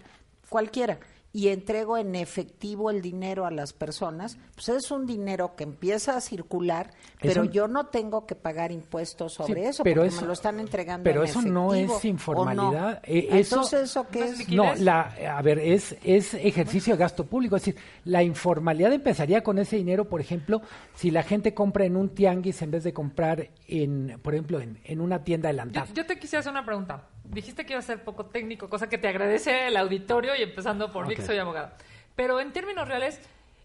[0.50, 1.00] cualquiera
[1.32, 6.18] y entrego en efectivo el dinero a las personas, pues es un dinero que empieza
[6.18, 6.90] a circular,
[7.22, 10.34] pero yo no tengo que pagar impuestos sobre Sí, eso, pero porque eso- me lo
[10.34, 12.94] están entregando pero en eso no es ¿o informalidad.
[12.94, 13.00] no?
[13.04, 14.20] Eh, eso- Entonces, ¿eso qué
[14.56, 14.80] ¿No es?
[14.80, 15.02] No, la,
[15.38, 17.56] a ver, es, es ejercicio de gasto público.
[17.58, 20.62] Es decir, la informalidad empezaría con ese dinero, por ejemplo,
[20.96, 24.80] si la gente compra en un tianguis en vez de comprar, en, por ejemplo, en,
[24.84, 25.88] en una tienda Yo, adelantada.
[25.94, 27.04] yo te quisiera hacer una pregunta.
[27.30, 30.92] Dijiste que iba a ser poco técnico, cosa que te agradece el auditorio y empezando
[30.92, 31.78] por mí, que soy abogada.
[32.16, 33.22] Pero en términos reales,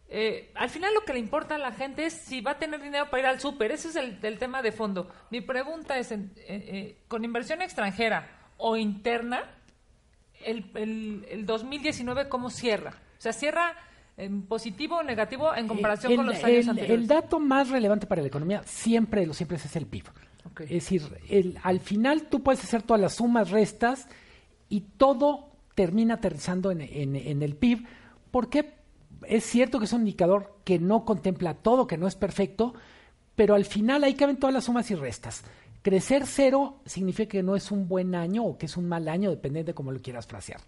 [0.09, 2.81] eh, al final lo que le importa a la gente es si va a tener
[2.83, 3.73] dinero para ir al súper.
[3.73, 5.11] Ese es el, el tema de fondo.
[5.31, 9.43] Mi pregunta es, en- eh, eh, ¿con inversión extranjera o interna,
[10.45, 12.91] el, el, el 2019 cómo cierra?
[13.19, 13.75] O sea, ¿cierra
[14.17, 17.01] en positivo o negativo en comparación el, con los años anteriores?
[17.01, 20.05] el dato más relevante para la economía siempre los siempre es el PIB.
[20.65, 21.03] Es decir,
[21.63, 24.07] al final tú puedes hacer todas las sumas, restas
[24.69, 27.85] y todo termina aterrizando en, en- en el PIB,
[28.31, 28.75] porque
[29.27, 32.75] es cierto que es un indicador que no contempla todo, que no es perfecto,
[33.35, 35.43] pero al final ahí caben todas las sumas y restas.
[35.83, 39.31] Crecer cero significa que no es un buen año o que es un mal año,
[39.31, 40.61] dependiendo de cómo lo quieras frasear.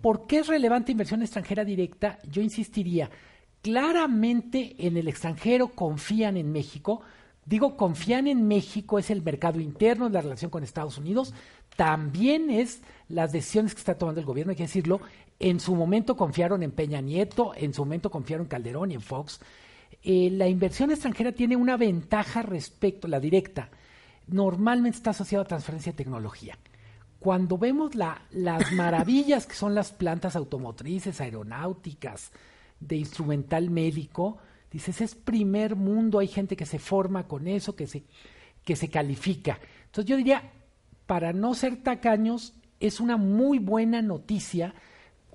[0.00, 2.18] ¿Por qué es relevante inversión extranjera directa?
[2.30, 3.10] Yo insistiría,
[3.62, 7.02] claramente en el extranjero confían en México.
[7.48, 11.32] Digo, confían en México, es el mercado interno, es la relación con Estados Unidos,
[11.76, 15.00] también es las decisiones que está tomando el gobierno, hay que decirlo.
[15.38, 19.00] En su momento confiaron en Peña Nieto, en su momento confiaron en Calderón y en
[19.00, 19.40] Fox.
[20.02, 23.70] Eh, la inversión extranjera tiene una ventaja respecto a la directa.
[24.26, 26.58] Normalmente está asociada a transferencia de tecnología.
[27.18, 32.30] Cuando vemos la- las maravillas que son las plantas automotrices, aeronáuticas,
[32.80, 34.38] de instrumental médico,
[34.70, 38.04] dices, es primer mundo, hay gente que se forma con eso, que se,
[38.64, 39.58] que se califica.
[39.86, 40.52] Entonces yo diría,
[41.06, 44.74] para no ser tacaños, es una muy buena noticia,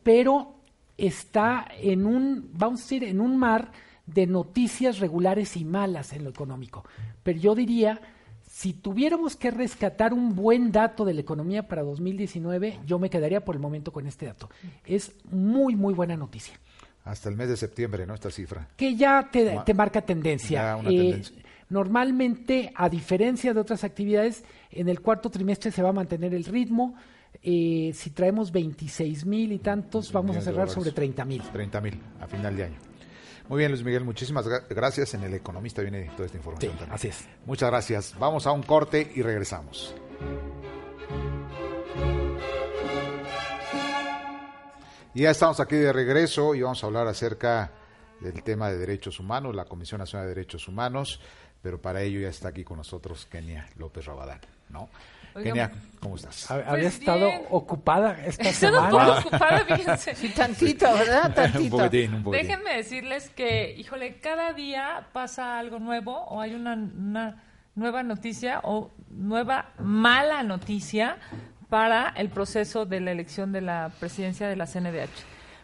[0.03, 0.55] pero
[0.97, 3.71] está en un, vamos a decir, en un mar
[4.05, 6.83] de noticias regulares y malas en lo económico.
[7.23, 8.01] Pero yo diría,
[8.47, 13.43] si tuviéramos que rescatar un buen dato de la economía para 2019, yo me quedaría
[13.43, 14.49] por el momento con este dato.
[14.85, 16.53] Es muy, muy buena noticia.
[17.05, 18.13] Hasta el mes de septiembre, ¿no?
[18.13, 18.67] Esta cifra.
[18.77, 20.61] Que ya te, te marca tendencia.
[20.61, 21.35] Ya una Eh, tendencia.
[21.69, 26.45] Normalmente, a diferencia de otras actividades, en el cuarto trimestre se va a mantener el
[26.45, 26.95] ritmo.
[27.41, 31.41] Eh, si traemos 26 mil y tantos, vamos a cerrar sobre 30 mil.
[31.41, 32.77] 30 mil a final de año.
[33.49, 35.13] Muy bien, Luis Miguel, muchísimas gra- gracias.
[35.15, 36.91] En El Economista viene toda esta Sí, información también.
[36.93, 37.27] así es.
[37.45, 38.15] Muchas gracias.
[38.17, 39.93] Vamos a un corte y regresamos.
[45.13, 47.71] Y ya estamos aquí de regreso y vamos a hablar acerca
[48.19, 51.19] del tema de derechos humanos, la Comisión Nacional de Derechos Humanos,
[51.61, 54.89] pero para ello ya está aquí con nosotros Kenia López Rabadán, ¿no?
[55.35, 56.49] Oiga, Kenia, ¿cómo estás?
[56.49, 57.41] Ha- Había Pues estado bien.
[57.49, 59.19] ocupada esta He estado semana.
[59.19, 60.15] ocupada, fíjense.
[60.15, 61.33] Sí, tantito, ¿verdad?
[61.33, 61.75] Tantito.
[61.75, 62.47] un poquitín, un poquitín.
[62.47, 67.43] Déjenme decirles que, híjole, cada día pasa algo nuevo o hay una, una
[67.75, 71.17] nueva noticia o nueva mala noticia
[71.73, 75.09] para el proceso de la elección de la presidencia de la CNDH.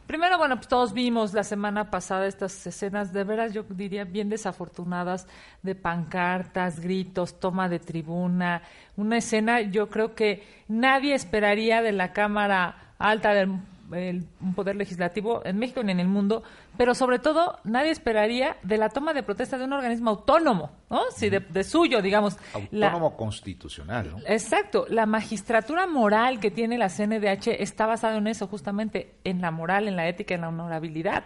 [0.08, 4.28] Primero, bueno, pues todos vimos la semana pasada estas escenas de veras, yo diría, bien
[4.28, 5.28] desafortunadas
[5.62, 8.64] de pancartas, gritos, toma de tribuna,
[8.98, 13.60] una escena yo creo que nadie esperaría de la Cámara Alta del
[13.94, 16.44] el- un poder legislativo en México ni en el mundo,
[16.78, 21.02] pero sobre todo nadie esperaría de la toma de protesta de un organismo autónomo, ¿no?
[21.16, 22.38] Sí, de, de suyo, digamos.
[22.72, 24.18] La- Autónomo constitucional, ¿no?
[24.28, 29.52] Exacto, la magistratura moral que tiene la CNDH está basada en eso, justamente en la
[29.52, 31.24] moral, en la ética, en la honorabilidad.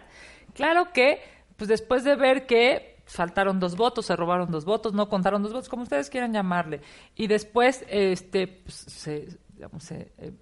[0.54, 1.20] Claro que,
[1.56, 5.52] pues después de ver que faltaron dos votos, se robaron dos votos, no contaron dos
[5.52, 6.80] votos, como ustedes quieran llamarle,
[7.14, 10.32] y después, este, pues, se, digamos, se, eh,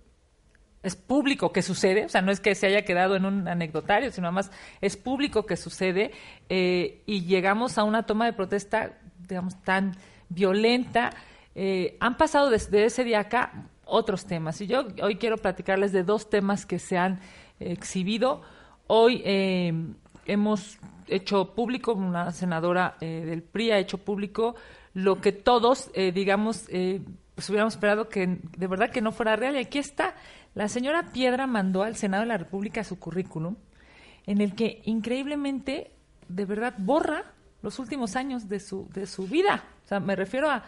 [0.83, 4.11] es público que sucede, o sea, no es que se haya quedado en un anecdotario,
[4.11, 6.13] sino además es público que sucede
[6.49, 9.97] eh, y llegamos a una toma de protesta, digamos, tan
[10.29, 11.11] violenta.
[11.55, 16.03] Eh, han pasado desde ese día acá otros temas y yo hoy quiero platicarles de
[16.03, 17.21] dos temas que se han
[17.61, 18.43] exhibido.
[18.87, 19.73] Hoy eh,
[20.27, 24.55] hemos hecho público, una senadora eh, del PRI ha hecho público
[24.95, 27.01] lo que todos, eh, digamos, eh,
[27.35, 29.57] pues hubiéramos esperado que de verdad que no fuera real.
[29.57, 30.15] Y aquí está,
[30.55, 33.57] la señora Piedra mandó al Senado de la República su currículum,
[34.27, 35.91] en el que increíblemente,
[36.29, 37.25] de verdad, borra
[37.63, 39.65] los últimos años de su, de su vida.
[39.85, 40.65] O sea, me refiero a,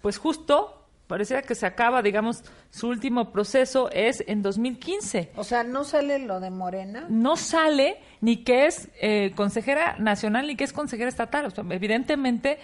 [0.00, 5.62] pues justo, pareciera que se acaba, digamos, su último proceso es en 2015 O sea,
[5.62, 7.06] ¿no sale lo de Morena?
[7.08, 11.46] no sale ni que es eh, consejera nacional ni que es consejera estatal.
[11.46, 12.58] O sea, evidentemente,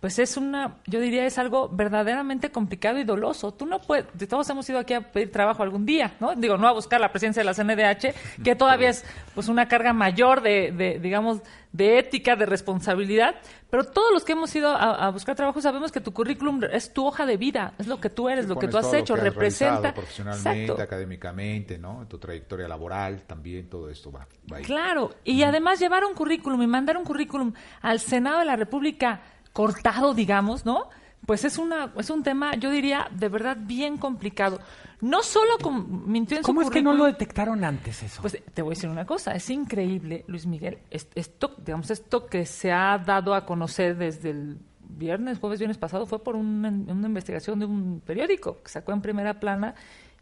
[0.00, 3.52] pues es una, yo diría, es algo verdaderamente complicado y doloso.
[3.52, 6.34] Tú no puedes, todos hemos ido aquí a pedir trabajo algún día, ¿no?
[6.36, 9.92] Digo, no a buscar la presidencia de la CNDH, que todavía es pues una carga
[9.92, 11.40] mayor de, de digamos,
[11.72, 13.36] de ética, de responsabilidad.
[13.70, 16.92] Pero todos los que hemos ido a, a buscar trabajo sabemos que tu currículum es
[16.92, 19.20] tu hoja de vida, es lo que tú eres, lo que tú has hecho, has
[19.20, 19.92] representa.
[19.92, 20.82] profesionalmente, Exacto.
[20.82, 22.06] académicamente, ¿no?
[22.08, 24.64] Tu trayectoria laboral también, todo esto va, va ahí.
[24.64, 29.20] Claro, y además llevar un currículum y mandar un currículum al Senado de la República
[29.52, 30.88] cortado, digamos, ¿no?
[31.26, 34.60] Pues es una es un tema, yo diría, de verdad bien complicado.
[35.00, 38.20] No solo con, mintió en ¿Cómo su es que no lo detectaron antes eso?
[38.22, 42.26] pues te voy a decir una cosa, es increíble, Luis Miguel, es- esto, digamos, esto
[42.26, 46.68] que se ha dado a conocer desde el viernes, jueves, viernes pasado, fue por una,
[46.68, 49.74] una investigación de un periódico que sacó en primera plana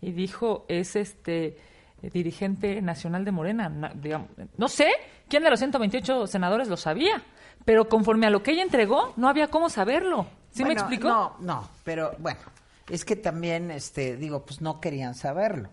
[0.03, 1.57] y dijo, es este
[2.03, 4.29] dirigente nacional de Morena, na- digamos,
[4.59, 4.91] no sé
[5.29, 7.23] quién de los 128 senadores lo sabía,
[7.67, 10.27] pero conforme a lo que ella entregó, no había cómo saberlo.
[10.53, 11.09] ¿Sí me Bueno, explico?
[11.09, 12.39] No, no, pero bueno,
[12.89, 15.69] es que también, este, digo, pues no querían saberlo.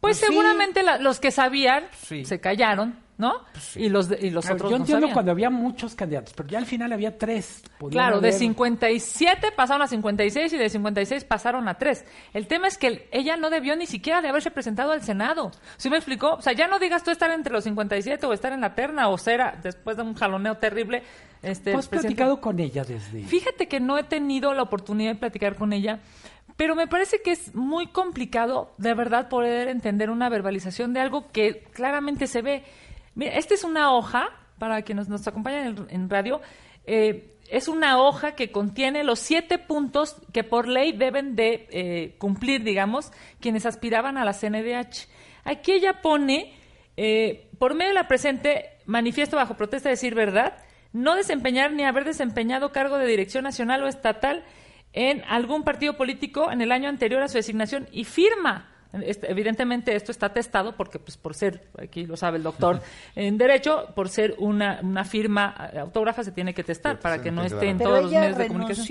[0.00, 0.26] Pues sí.
[0.26, 2.24] seguramente la- los que sabían Sí.
[2.24, 3.32] se callaron, ¿no?
[3.74, 5.14] Y los, de- y los A ver, otros yo no entiendo sabían.
[5.14, 7.62] cuando había muchos candidatos, pero ya al final había tres.
[7.78, 12.04] Podían Claro, de haber- 57 pasaron a 56 y de 56 pasaron a 3.
[12.32, 15.50] El tema es que el- ella no debió ni siquiera de haberse presentado al Senado.
[15.76, 16.34] ¿Sí me explicó?
[16.34, 19.08] O sea, ya no digas tú estar entre los 57 o estar en la terna
[19.08, 21.02] o ser, a- después de un jaloneo terrible,
[21.42, 23.24] este, ¿Tú has presidente- platicado con ella desde...?
[23.24, 25.98] Fíjate que no he tenido la oportunidad de platicar con ella,
[26.58, 31.30] pero me parece que es muy complicado de verdad poder entender una verbalización de algo
[31.30, 32.64] que claramente se ve.
[33.14, 34.28] Mira, esta es una hoja,
[34.58, 36.40] para quienes nos acompañan en, radio,
[36.84, 42.16] eh, es una hoja que contiene los siete puntos que por ley deben de eh,
[42.18, 45.06] cumplir, digamos, quienes aspiraban a la CNDH.
[45.44, 46.54] Aquí ella pone,
[46.96, 50.54] eh, por medio de la presente, manifiesto bajo protesta de decir verdad,
[50.92, 54.44] no desempeñar ni haber desempeñado cargo de dirección nacional o estatal
[54.92, 58.70] en algún partido político en el año anterior a su designación y firma.
[59.02, 62.80] Este, Evidentemente esto está testado porque, pues, por ser, aquí lo sabe el doctor
[63.14, 67.20] en derecho, por ser una, una firma eh, autógrafa se tiene que testar Sí, para
[67.20, 67.54] que no claro.
[67.56, 68.86] esté en Pero todos los ella medios de comunicación.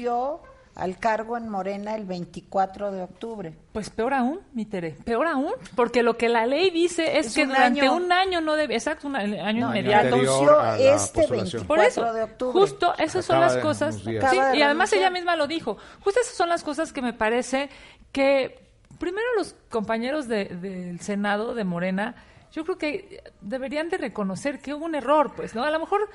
[0.78, 3.54] Al cargo en Morena el 24 de octubre.
[3.74, 7.34] Pues peor aún, mi Tere, peor aún, porque lo que la ley dice es, Es
[7.36, 7.96] que un durante año.
[7.96, 9.36] un año no debe, exacto, un año
[9.68, 10.06] No, inmediato.
[10.16, 11.62] anterior renunció a la este postulación.
[11.64, 12.54] 24 Por eso, de octubre.
[12.60, 13.96] justo esas son las cosas.
[13.96, 14.54] Sí, y además
[14.92, 15.00] renunciar.
[15.02, 15.78] ella misma lo dijo.
[16.04, 17.70] Justo esas son las cosas que me parece
[18.12, 18.68] que
[19.00, 22.16] primero los compañeros de- del Senado de Morena,
[22.52, 25.64] yo creo que deberían de reconocer que hubo un error, pues, ¿no?
[25.64, 26.08] A lo mejor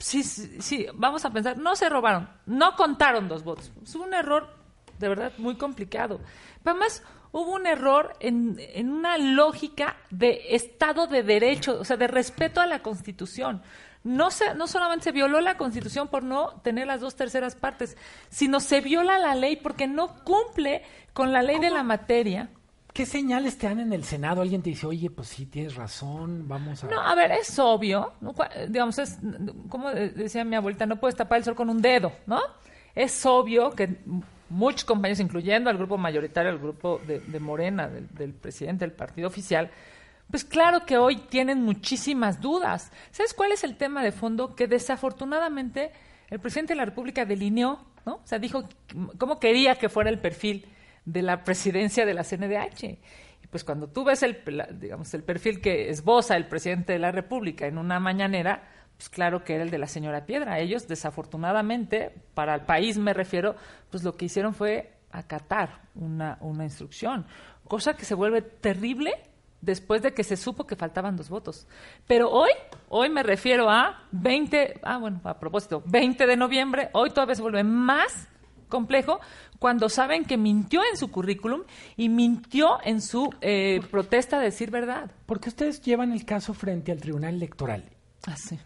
[0.00, 3.70] sí, sí, sí, vamos a pensar, no se robaron, no contaron dos votos.
[3.82, 4.48] Es un error
[4.98, 6.20] de verdad muy complicado.
[6.62, 11.96] Pero además hubo un error en, en una lógica de Estado de Derecho, o sea,
[11.96, 13.62] de respeto a la Constitución.
[14.02, 17.96] No, se, no solamente se violó la Constitución por no tener las dos terceras partes,
[18.30, 20.82] sino se viola la ley porque no cumple
[21.12, 22.50] con la ley de la materia.
[22.92, 24.42] ¿Qué señales te dan en el Senado?
[24.42, 26.88] Alguien te dice, oye, pues sí, tienes razón, vamos a...
[26.88, 28.34] No, a ver, es obvio, ¿no?
[28.68, 29.18] Digamos, es,
[29.68, 32.40] como decía mi abuelita, no puedes tapar el sol con un dedo, ¿no?
[32.94, 33.96] Es obvio que
[34.48, 38.92] muchos compañeros, incluyendo al grupo mayoritario, al grupo de, de Morena, del, del presidente del
[38.92, 39.70] partido oficial,
[40.30, 42.92] pues claro que hoy tienen muchísimas dudas.
[43.10, 44.54] ¿Sabes cuál es el tema de fondo?
[44.54, 45.92] Que desafortunadamente
[46.28, 48.14] el presidente de la República delineó, ¿no?
[48.14, 48.68] O sea, dijo
[49.18, 50.66] cómo quería que fuera el perfil
[51.04, 52.84] de la presidencia de la CNDH.
[53.42, 54.42] Y pues cuando tú ves el,
[54.78, 59.44] digamos, el perfil que esboza el presidente de la República en una mañanera, pues claro
[59.44, 60.58] que era el de la señora Piedra.
[60.58, 63.56] Ellos, desafortunadamente, para el país me refiero,
[63.90, 67.26] pues lo que hicieron fue acatar una, una instrucción,
[67.66, 69.12] cosa que se vuelve terrible
[69.60, 71.66] después de que se supo que faltaban dos votos.
[72.06, 72.50] Pero hoy,
[72.88, 77.42] hoy me refiero a 20, ah bueno, a propósito, 20 de noviembre, hoy todavía se
[77.42, 78.28] vuelve más
[78.70, 79.20] complejo
[79.58, 81.64] cuando saben que mintió en su currículum
[81.98, 85.10] y mintió en su eh, protesta de decir verdad.
[85.26, 87.84] Porque ustedes llevan el caso frente al Tribunal Electoral.
[88.26, 88.58] Así.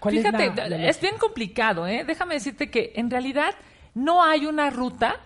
[0.00, 2.04] ¿Cuál es Fíjate, la- la- es bien complicado, ¿eh?
[2.06, 3.54] Déjame decirte que en realidad
[3.94, 5.16] no hay una ruta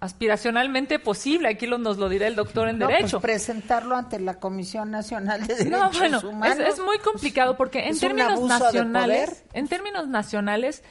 [0.00, 1.48] aspiracionalmente posible.
[1.48, 3.20] Aquí lo, nos lo dirá el doctor en No, Derecho.
[3.20, 6.58] pues presentarlo ante la Comisión Nacional de Derechos No, bueno, es, Humanos.
[6.68, 9.44] es muy complicado porque en Es un términos abuso de nacionales, poder.
[9.54, 10.82] en términos nacionales,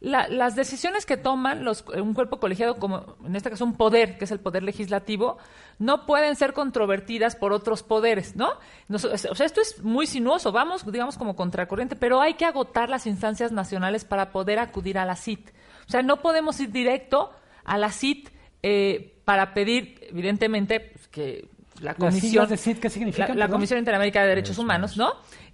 [0.00, 4.16] la- las decisiones que toman los, un cuerpo colegiado, como en este caso un poder,
[4.16, 5.36] que es el poder legislativo,
[5.78, 8.50] no pueden ser controvertidas por otros poderes, ¿no?
[8.88, 12.88] Nos- o sea, esto es muy sinuoso, vamos, digamos, como contracorriente, pero hay que agotar
[12.88, 15.50] las instancias nacionales para poder acudir a la CIT.
[15.86, 17.30] O sea, no podemos ir directo
[17.64, 18.30] a la CIT
[18.62, 21.48] eh, para pedir, evidentemente, pues, que
[21.80, 23.48] la ¿Las comisión de CID qué significan, la?
[23.48, 25.12] Comisión Interamericana de Derechos Humanos, ¿no?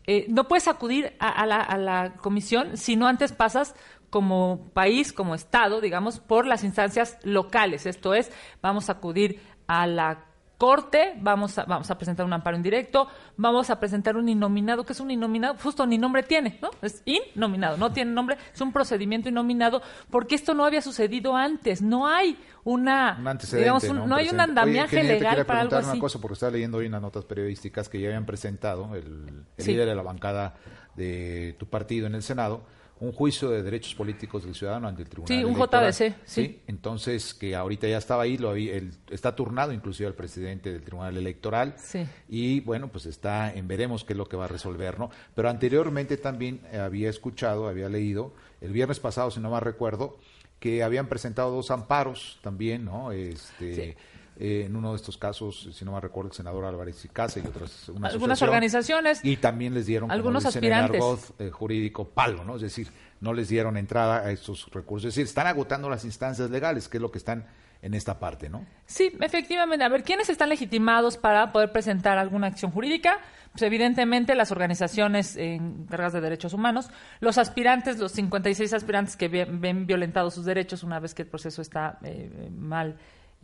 [0.08, 3.74] Eh, no puedes acudir a, a la, a la comisión si no antes pasas
[4.16, 7.84] como país, como Estado, digamos, por las instancias locales.
[7.84, 10.24] Esto es, vamos a acudir a la
[10.56, 14.94] Corte, vamos a, vamos a presentar un amparo indirecto, vamos a presentar un innominado, que
[14.94, 16.70] es un innominado, justo ni nombre tiene, ¿no?
[16.80, 21.82] Es innominado, no tiene nombre, es un procedimiento innominado, porque esto no había sucedido antes,
[21.82, 24.06] no hay una, Un digamos, un- ¿no?
[24.06, 25.90] no, hay un andamiaje Oye, te legal para algo así.
[25.90, 29.62] una cosa, porque estaba leyendo hoy unas notas periodísticas que ya habían presentado el, el
[29.62, 29.72] Sí.
[29.72, 30.54] líder de la bancada
[30.94, 32.62] de tu partido en el Senado
[32.98, 35.92] un juicio de derechos políticos del ciudadano ante el Tribunal Sí, un Electoral.
[35.92, 36.60] JDC, sí.
[36.66, 40.82] Entonces, que ahorita ya estaba ahí, lo había- el- está turnado inclusive al presidente del
[40.82, 41.74] Tribunal Electoral.
[41.76, 42.06] Sí.
[42.28, 45.10] Y bueno, pues está en veremos qué es lo que va a resolver, ¿no?
[45.34, 48.32] Pero anteriormente también eh, había escuchado, había leído,
[48.62, 50.16] el viernes pasado, si no mal recuerdo,
[50.58, 53.12] que habían presentado dos amparos también, ¿no?
[53.12, 53.94] Este,
[54.38, 57.40] eh, en uno de estos casos, si no me recuerdo, el senador Álvarez y Casa
[57.40, 59.20] y otras una Algunas organizaciones.
[59.22, 61.02] y también les dieron, Algunos dicen en aspirantes.
[61.02, 62.56] argot, eh, jurídico palo, ¿no?
[62.56, 62.88] Es decir,
[63.20, 65.08] no les dieron entrada a estos recursos.
[65.08, 67.46] Es decir, están agotando las instancias legales, que es lo que están
[67.82, 68.64] en esta parte, ¿no?
[68.86, 69.84] Sí, efectivamente.
[69.84, 73.18] A ver, ¿quiénes están legitimados para poder presentar alguna acción jurídica?
[73.52, 79.28] Pues evidentemente las organizaciones eh, encargadas de derechos humanos, los aspirantes, los 56 aspirantes que
[79.28, 82.96] ve- ven violentados sus derechos una vez que el proceso está eh, mal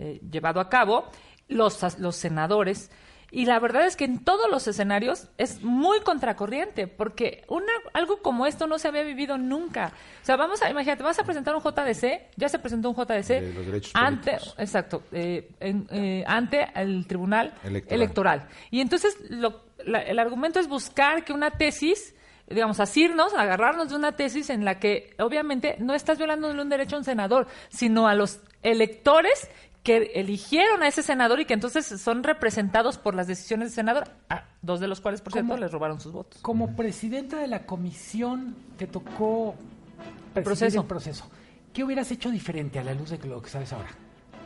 [0.03, 1.07] eh, llevado a cabo,
[1.49, 2.91] los, los senadores.
[3.35, 8.21] Y la verdad es que en todos los escenarios es muy contracorriente, porque una, algo
[8.21, 9.93] como esto no se había vivido nunca.
[10.23, 13.29] O sea, vamos a, imagínate, vas a presentar un JDC, ya se presentó un JDC
[13.41, 14.55] De los ante, políticos.
[14.59, 17.97] exacto, eh, en- eh, ante el Tribunal Electoral.
[18.01, 18.49] Electoral.
[18.71, 22.15] Y entonces lo- la- el argumento es buscar que una tesis,
[22.47, 26.97] digamos, asirnos, agarrarnos de una tesis en la que obviamente no estás violando un derecho
[26.97, 29.49] a un senador, sino a los electores
[29.83, 34.05] que eligieron a ese senador y que entonces son representados por las decisiones del senador,
[34.29, 36.41] a dos de los cuales, por cierto, les robaron sus votos.
[36.43, 39.57] Como presidenta de la comisión que tocó
[40.35, 40.81] Proceso.
[40.81, 41.29] el proceso,
[41.73, 43.91] ¿qué hubieras hecho diferente a la luz de lo que sabes ahora?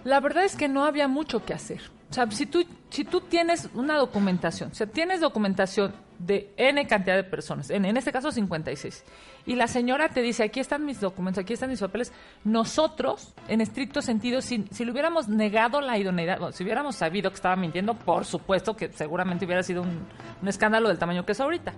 [0.07, 1.81] La verdad es que no había mucho que hacer.
[2.09, 6.87] O sea, si tú, si tú tienes una documentación, o sea, tienes documentación de N
[6.87, 9.03] cantidad de personas, en, este caso 56,
[9.47, 12.13] y la señora te dice, aquí están mis documentos, aquí están mis papeles,
[12.45, 17.35] nosotros, en estricto sentido, si, si le hubiéramos negado la idoneidad, si hubiéramos sabido que
[17.35, 20.07] estaba mintiendo, por supuesto que seguramente hubiera sido un,
[20.41, 21.75] un escándalo del tamaño que es ahorita.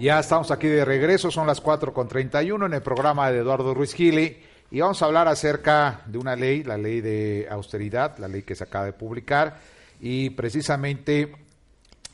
[0.00, 3.74] Ya estamos aquí de regreso, son las 4 con 31 en el programa de Eduardo
[3.74, 8.28] Ruiz Gili y vamos a hablar acerca de una ley, la ley de austeridad, la
[8.28, 9.58] ley que se acaba de publicar
[10.00, 11.34] y precisamente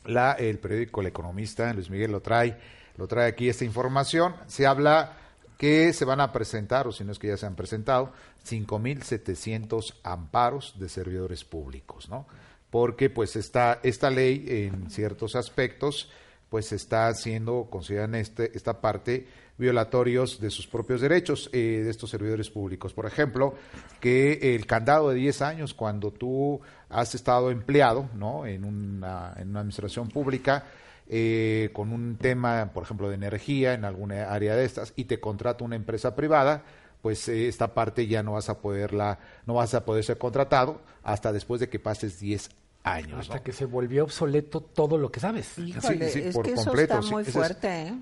[0.05, 2.57] la, el periódico El Economista, Luis Miguel lo trae,
[2.97, 5.17] lo trae aquí esta información, se habla
[5.57, 8.11] que se van a presentar, o si no es que ya se han presentado,
[8.47, 12.27] 5.700 amparos de servidores públicos, ¿no?
[12.69, 16.09] Porque pues esta, esta ley en ciertos aspectos
[16.49, 19.27] pues está siendo, consideran este, esta parte,
[19.57, 22.93] violatorios de sus propios derechos eh, de estos servidores públicos.
[22.93, 23.55] Por ejemplo,
[23.99, 28.45] que el candado de 10 años cuando tú has estado empleado ¿no?
[28.45, 30.65] en, una, en una administración pública,
[31.07, 35.19] eh, con un tema, por ejemplo, de energía en alguna área de estas, y te
[35.19, 36.63] contrata una empresa privada,
[37.01, 40.81] pues eh, esta parte ya no vas a poderla, no vas a poder ser contratado
[41.03, 42.49] hasta después de que pases 10
[42.83, 43.19] años.
[43.19, 43.43] Hasta ¿no?
[43.43, 45.57] que se volvió obsoleto todo lo que sabes.
[45.59, 47.93] Híjole, sí, es por que eso completo, está sí, muy es- fuerte, ¿eh?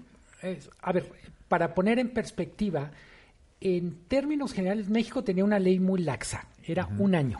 [0.43, 1.11] Es- a ver,
[1.47, 2.91] para poner en perspectiva,
[3.61, 7.39] en términos generales, México tenía una ley muy laxa, era un año.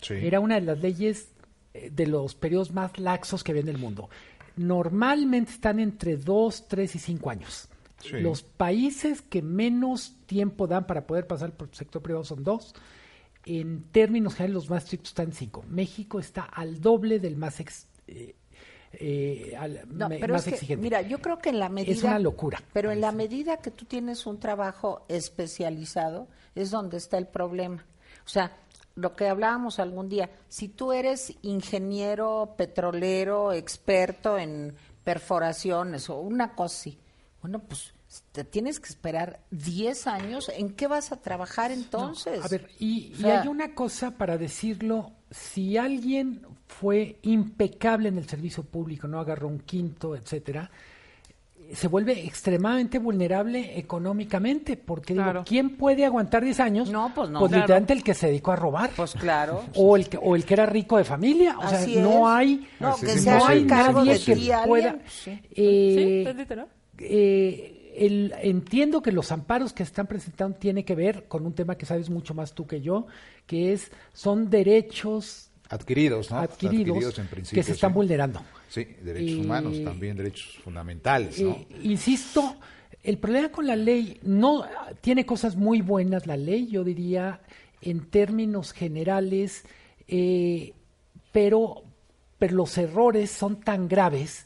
[0.00, 0.14] Sí.
[0.14, 1.28] Era una de las leyes
[1.74, 4.10] eh, de los periodos más laxos que había en el mundo.
[4.56, 7.68] Normalmente están entre dos, tres y cinco años.
[8.00, 8.18] Sí.
[8.20, 12.74] Los países que menos tiempo dan para poder pasar por el sector privado son dos.
[13.46, 15.64] En términos generales, los más estrictos están cinco.
[15.68, 18.34] México está al doble del más ex- eh,
[18.92, 21.92] eh, al- No, me- pero más es que, mira, yo creo que en la medida...
[21.92, 22.62] Es una locura.
[22.72, 27.84] Pero en la medida que tú tienes un trabajo especializado, es donde está el problema.
[28.24, 28.56] O sea,
[28.94, 34.74] lo que hablábamos algún día, si tú eres ingeniero petrolero, experto en
[35.04, 36.98] perforaciones o una cosa así,
[37.40, 37.94] bueno, pues
[38.32, 40.50] te tienes que esperar 10 años.
[40.54, 42.44] ¿En qué vas a trabajar entonces?
[42.44, 46.46] A ver, y, O y sea, hay una cosa para decirlo, si alguien
[46.80, 50.70] fue impecable en el servicio público, no agarró un quinto, etcétera,
[51.74, 55.42] se vuelve extremadamente vulnerable económicamente, porque digo.
[55.46, 56.90] ¿quién puede aguantar 10 años?
[56.90, 57.38] No, pues no.
[57.38, 57.62] Pues Claro.
[57.62, 58.90] literalmente el que se dedicó a robar.
[58.94, 59.64] Pues claro.
[59.76, 62.68] o el que o el que era rico de familia, o Así sea, no hay
[62.78, 64.58] No, que se nadie que alguien.
[64.66, 65.30] pueda Sí.
[65.54, 66.54] eh, ¿Sí?
[66.98, 71.52] Eh, el- entiendo que los amparos que se están presentando tiene que ver con un
[71.54, 73.06] tema que sabes mucho más tú que yo,
[73.46, 76.38] que es son derechos Adquiridos, ¿no?
[76.38, 77.60] adquiridos, en principio.
[77.60, 77.94] que se están sí.
[77.94, 78.42] vulnerando.
[78.68, 81.52] Sí, derechos humanos, también derechos fundamentales, ¿no?
[81.52, 82.56] Eh, insisto,
[83.02, 84.66] el problema con la ley no
[85.00, 87.40] tiene cosas muy buenas la ley, yo diría
[87.80, 89.64] en términos generales,
[90.08, 90.74] eh,
[91.32, 91.82] pero,
[92.38, 94.44] pero los errores son tan graves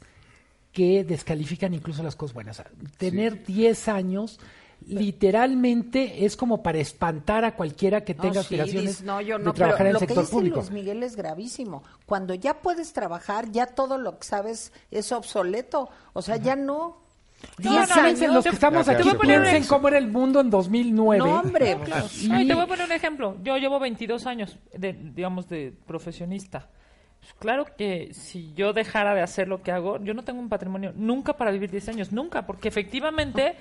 [0.73, 2.63] que descalifican incluso las cosas buenas.
[2.99, 4.39] Tener 10 años
[4.87, 9.39] literalmente es como para espantar a cualquiera que No, tenga sí, aspiraciones dices, no, yo
[9.39, 10.57] de no, trabajar pero en el sector dice público.
[10.61, 11.83] Luis Miguel es gravísimo.
[12.07, 15.89] Cuando ya puedes trabajar, ya todo lo que sabes es obsoleto.
[16.13, 17.05] O sea, ya no.
[17.59, 18.35] No, Diez no, Fíjense, años.
[18.37, 21.19] los que estamos aquí piensen cómo era el mundo en 2009.
[21.19, 21.79] No, hombre.
[21.85, 22.07] Claro.
[22.23, 23.37] Y- No, y te voy a poner un ejemplo.
[23.43, 26.71] Yo llevo 22 años, de, digamos, de profesionista.
[27.27, 30.49] Pues claro que si yo dejara de hacer lo que hago, yo no tengo un
[30.49, 33.57] patrimonio nunca para vivir 10 años, nunca, porque efectivamente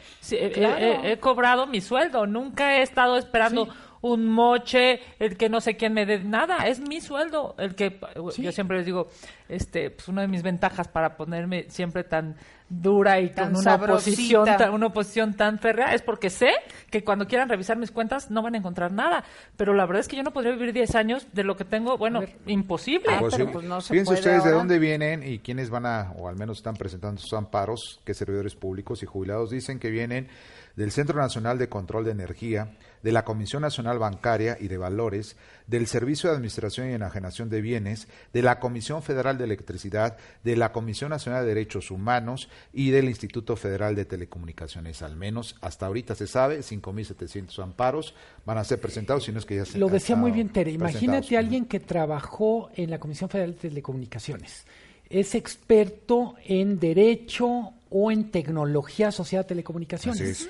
[0.53, 0.77] Claro.
[1.03, 3.67] he cobrado mi sueldo, nunca he estado esperando
[4.05, 7.99] un moche, el que no sé quién me dé nada, es mi sueldo, el que
[8.37, 9.07] yo siempre les digo,
[9.49, 12.35] este, pues una de mis ventajas para ponerme siempre tan
[12.69, 14.65] dura y Tan con una oposición, sabrosita.
[14.65, 16.49] tan, una oposición tan férrea es porque sé
[16.89, 19.23] que cuando quieran revisar mis cuentas no van a encontrar nada,
[19.57, 21.97] pero la verdad es que yo no podría vivir 10 años de lo que tengo,
[21.97, 23.07] bueno, imposible.
[23.09, 25.85] Ah, Pues pero pues no se Fíjense puede ustedes de dónde vienen y quiénes van
[25.85, 29.89] a, o al menos están presentando sus amparos, que servidores públicos y jubilados dicen que
[29.89, 30.27] vienen
[30.75, 35.37] del Centro Nacional de Control de Energía, de la Comisión Nacional Bancaria y de Valores,
[35.67, 40.55] del Servicio de Administración y Enajenación de Bienes, de la Comisión Federal de Electricidad, de
[40.55, 45.01] la Comisión Nacional de Derechos Humanos y del Instituto Federal de Telecomunicaciones.
[45.01, 48.15] Al menos hasta ahorita se sabe, 5.700 amparos
[48.45, 50.71] van a ser presentados, si no es que ya se Lo decía muy bien Tere,
[50.71, 54.65] imagínate a alguien que trabajó en la Comisión Federal de Telecomunicaciones,
[55.09, 60.49] es experto en derecho o en tecnología asociada a telecomunicaciones.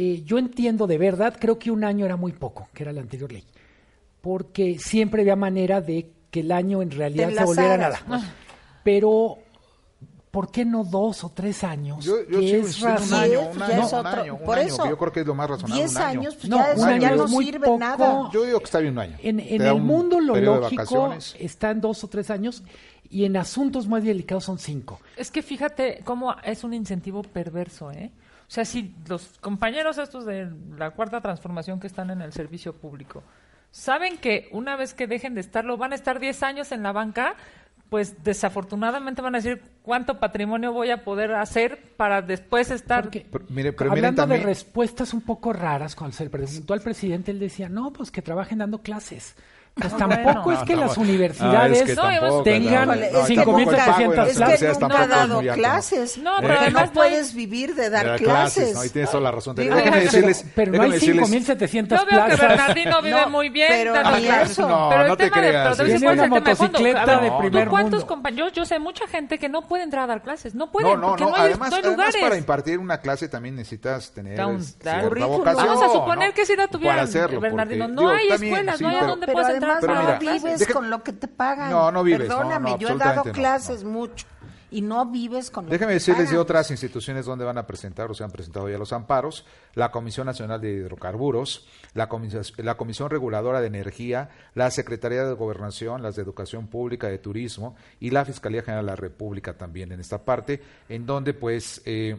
[0.00, 3.00] Eh, yo entiendo de verdad, creo que un año era muy poco, que era la
[3.00, 3.44] anterior ley,
[4.20, 8.00] porque siempre había manera de que el año en realidad se volviera nada.
[8.84, 9.38] Pero,
[10.30, 12.04] ¿por qué no dos o tres años?
[12.04, 14.44] Yo, yo Que es insistiendo un año, Sí, un año, es un otro- año, un
[14.44, 15.74] por año, eso, que yo creo que es lo más razonable.
[15.82, 16.20] 10 un año.
[16.20, 17.78] años, pues No, ya, un eso año ya es no muy sirve poco.
[17.78, 18.30] nada.
[18.32, 19.16] Yo digo que está bien un año.
[19.22, 21.34] En, en el un mundo lo lógico vacaciones.
[21.40, 22.62] está en dos o tres años
[23.10, 25.00] y en asuntos más delicados son cinco.
[25.16, 28.12] Es que fíjate cómo es un incentivo perverso, ¿eh?
[28.48, 32.72] O sea, si los compañeros estos de la cuarta transformación que están en el servicio
[32.72, 33.22] público
[33.70, 36.92] saben que una vez que dejen de estarlo van a estar 10 años en la
[36.92, 37.34] banca,
[37.90, 43.04] pues desafortunadamente van a decir cuánto patrimonio voy a poder hacer para después estar...
[43.04, 46.72] Porque, Pero mire, pero hablando también- de respuestas un poco raras, cuando se le preguntó
[46.72, 49.36] al presidente, él decía, no, pues que trabajen dando clases.
[49.78, 50.60] Pues No, tampoco bueno.
[50.60, 51.02] es que No, las no.
[51.04, 54.78] universidades Ah, es que No, tampoco, tengan no, Híjole, no, es que nunca- las universidades
[54.78, 56.18] tampoco ha dado clases.
[56.18, 58.74] No, pero porque además no no puedes vivir de dar clases.
[58.74, 58.84] ¿no?
[58.84, 59.54] Y tienes toda la razón.
[59.56, 62.48] Digo, déjame pero- decirles, pero no déjame hay decirles- 5.700 Yo veo que plazas.
[62.48, 64.58] Bernardino vive No, muy bien pero dando clases.
[64.58, 67.68] No, pero el no te tema de- creas, pero Tiene una motocicleta de ¿tú primer
[67.70, 68.06] mundo.
[68.06, 70.54] compa- yo, sé mucha gente que no puede entrar a dar clases.
[70.54, 71.30] No pueden No, no, porque no.
[71.30, 72.16] no, hay, no lugares.
[72.20, 74.90] para impartir una clase también necesitas tener este,
[75.26, 76.34] vocación, Vamos a suponer ¿no?
[76.34, 77.08] que sí la tuvieran,
[77.40, 77.88] Bernardino.
[77.88, 80.58] No hay escuelas, no hay a pero- dónde Pero puedes además pero no mira, vives
[80.60, 81.70] deja- con lo que te pagan.
[81.70, 84.26] No, no vives, no, Perdóname, no, yo he dado no, clases mucho
[84.70, 86.42] y no vives con lo Déjeme que te decirles de pagan.
[86.42, 90.26] otras instituciones donde van a presentar o se han presentado ya los amparos, la Comisión
[90.26, 96.16] Nacional de Hidrocarburos, la Comisión, la Comisión Reguladora de Energía, la Secretaría de Gobernación, las
[96.16, 100.22] de Educación Pública, de Turismo y la Fiscalía General de la República también en esta
[100.24, 101.80] parte, en donde pues...
[101.86, 102.16] eh,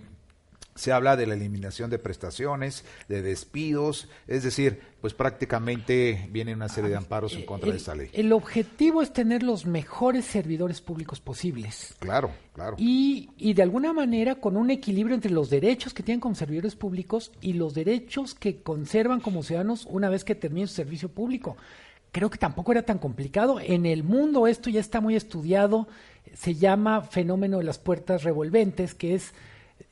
[0.80, 6.70] se habla de la eliminación de prestaciones, de despidos, es decir, pues prácticamente viene una
[6.70, 8.10] serie de amparos en contra de esta ley.
[8.14, 11.96] El objetivo es tener los mejores servidores públicos posibles.
[12.00, 12.78] Claro, claro.
[12.80, 16.78] Y, y de alguna manera con un equilibrio entre los derechos que tienen como servidores
[16.78, 21.58] públicos y los derechos que conservan como ciudadanos una vez que termine su servicio público.
[22.14, 23.60] Creo que tampoco era tan complicado.
[23.60, 25.90] En el mundo esto ya está muy estudiado.
[26.34, 29.34] Se llama fenómeno de las puertas revolventes, que es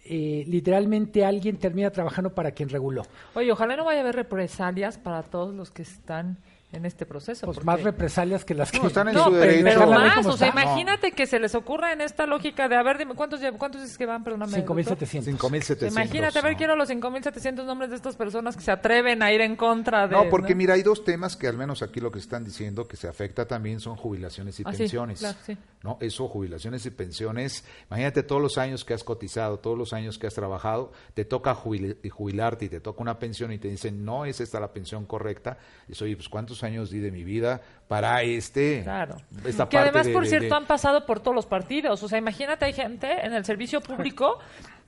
[0.10, 3.03] eh, literalmente alguien termina trabajando para quien reguló.
[3.36, 6.38] Oye, ojalá no vaya a haber represalias para todos los que están
[6.72, 7.45] en este proceso.
[7.45, 8.80] Pues porque- más represalias que las que...
[8.80, 9.63] No, están en No, su derecho.
[9.63, 12.97] pero más, o sea, imagínate que se les ocurra en esta lógica de, a ver,
[12.97, 14.22] dime, ¿cuántos, cuántos dices que van?
[14.24, 14.51] Perdóname.
[14.57, 14.78] doctor.
[14.78, 15.38] 5.700.
[15.38, 15.88] 5.700.
[15.91, 16.57] Imagínate, a ver, ¿no?
[16.57, 20.15] quiero los 5.700 nombres de estas personas que se atreven a ir en contra de...
[20.15, 22.97] No, porque mira, hay dos temas que al menos aquí lo que están diciendo que
[22.97, 25.20] se afecta también son jubilaciones y Ah, sí, pensiones.
[25.20, 25.57] claro, sí.
[25.84, 27.63] No, eso, jubilaciones y pensiones.
[27.89, 31.55] Imagínate todos los años que has cotizado, todos los años que has trabajado, te toca
[31.55, 35.05] jubil- jubilarte y te toca una pensión y te dicen, no es esta la pensión
[35.05, 35.57] correcta.
[35.88, 38.82] Y oye, pues ¿cuántos años di de mi vida para este?
[38.84, 39.16] Claro.
[39.45, 42.01] Esta que parte además, de- por de- cierto, de- han pasado por todos los partidos.
[42.03, 44.39] O sea, imagínate, hay gente en el servicio público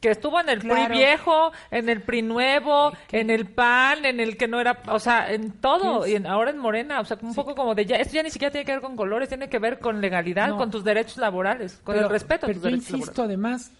[0.02, 0.86] que estuvo en el Claro.
[0.88, 4.98] PRI viejo, en el PRI nuevo, en el PAN, en el que no era, o
[5.00, 7.98] sea, en todo, y en- ahora en Morena, o sea, un poco como de ya,
[7.98, 10.58] esto ya ni siquiera tiene que ver con colores, tiene que ver con legalidad, No.
[10.58, 13.72] con tus derechos laborales, con Pero- el respeto a pero tus yo derechos insisto, además,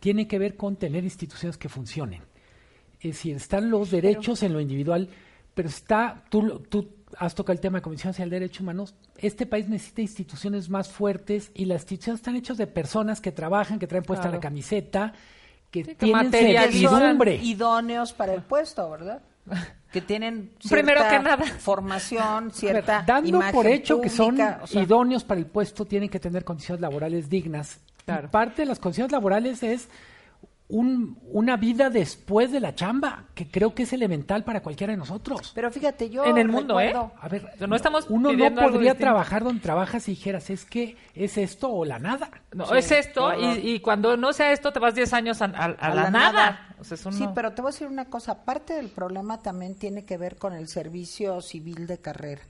[0.00, 2.22] tiene que ver con tener instituciones que funcionen.
[3.00, 5.08] Es decir, están los derechos en lo individual,
[5.54, 6.88] pero está, tú, lo- tú
[7.18, 10.88] has tocado el tema de Comisión Nacional de Derechos Humanos, este país necesita instituciones más
[10.88, 14.36] fuertes y las instituciones están hechas de personas que trabajan, que traen puesta Claro.
[14.38, 15.12] la camiseta,
[15.70, 17.36] que Sí, que tienen servidumbre.
[17.36, 19.20] idóneos para el puesto, ¿verdad?
[19.92, 21.44] Que tienen Primero que nada.
[21.58, 25.46] formación, ver, cierta dando imagen por hecho que son pública, o sea, idóneos para el
[25.46, 27.78] puesto, tienen que tener condiciones laborales dignas.
[28.06, 28.26] Claro.
[28.28, 29.88] Y parte de las condiciones laborales es
[30.72, 34.96] un- una vida después de la chamba, que creo que es elemental para cualquiera de
[34.96, 35.52] nosotros.
[35.54, 36.94] Pero fíjate, yo En el mundo, ¿eh?
[37.20, 40.64] A ver, O sea, no estamos uno no podría trabajar donde trabajas y dijeras, es
[40.64, 42.30] que es esto o la nada.
[42.54, 45.44] No, Sí, es esto, y, y cuando no sea esto, te vas 10 años a,
[45.46, 46.74] a- a la, nada.
[46.80, 49.42] O sea, eso Sí, no- pero te voy a decir una cosa, parte del problema
[49.42, 52.42] también tiene que ver con el servicio civil de carrera,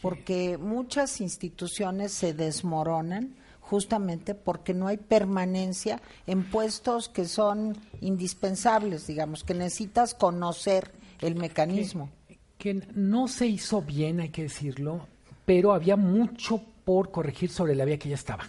[0.00, 3.34] porque muchas instituciones se desmoronan
[3.64, 11.34] justamente porque no hay permanencia en puestos que son indispensables, digamos, que necesitas conocer el
[11.34, 12.10] mecanismo.
[12.58, 15.06] Que no se hizo bien, hay que decirlo,
[15.46, 18.44] pero había mucho por corregir sobre la vía que ya estaba.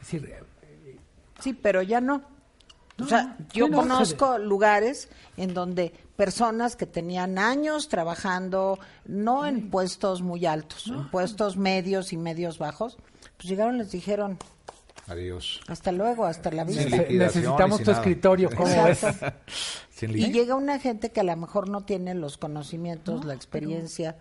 [0.00, 0.34] Es decir,
[1.40, 2.22] Sí, pero ya no.
[3.00, 5.08] O sea, yo bueno, conozco lugares
[5.38, 12.12] en donde personas que tenían años trabajando, no en puestos muy altos, en puestos medios
[12.12, 12.98] y medios bajos,
[13.40, 14.36] pues llegaron y les dijeron,
[15.06, 15.62] Adiós.
[15.66, 16.84] hasta luego, hasta la vista.
[17.08, 17.98] necesitamos tu nada.
[18.02, 19.00] escritorio, ¿cómo ves?
[20.02, 24.16] Y llega una gente que a lo mejor no tiene los conocimientos, la experiencia.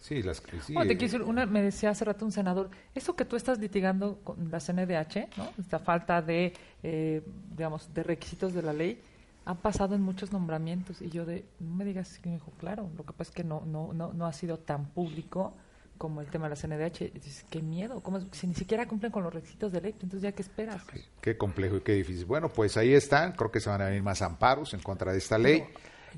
[0.00, 2.70] Sí, las sí, Oh, te eh, quiero decir, una- me decía hace rato un senador,
[2.94, 5.48] eso que tú estás litigando con la CNDH, ¿no?
[5.60, 7.22] esta falta de, eh,
[7.56, 9.00] digamos, de requisitos de la ley,
[9.44, 11.00] han pasado en muchos nombramientos.
[11.02, 13.44] Y yo de, no me digas que me dijo, claro, lo que pasa es que
[13.44, 15.54] no, no, no, no ha sido tan público
[16.00, 17.12] como el tema de la CNDH.
[17.12, 18.24] Dices, qué miedo, ¿cómo es?
[18.32, 20.82] si ni siquiera cumplen con los requisitos de ley, entonces ya qué esperas.
[21.20, 22.24] Qué complejo y qué difícil.
[22.24, 23.32] Bueno, pues ahí están.
[23.32, 25.62] Creo que se van a venir más amparos en contra de esta ley.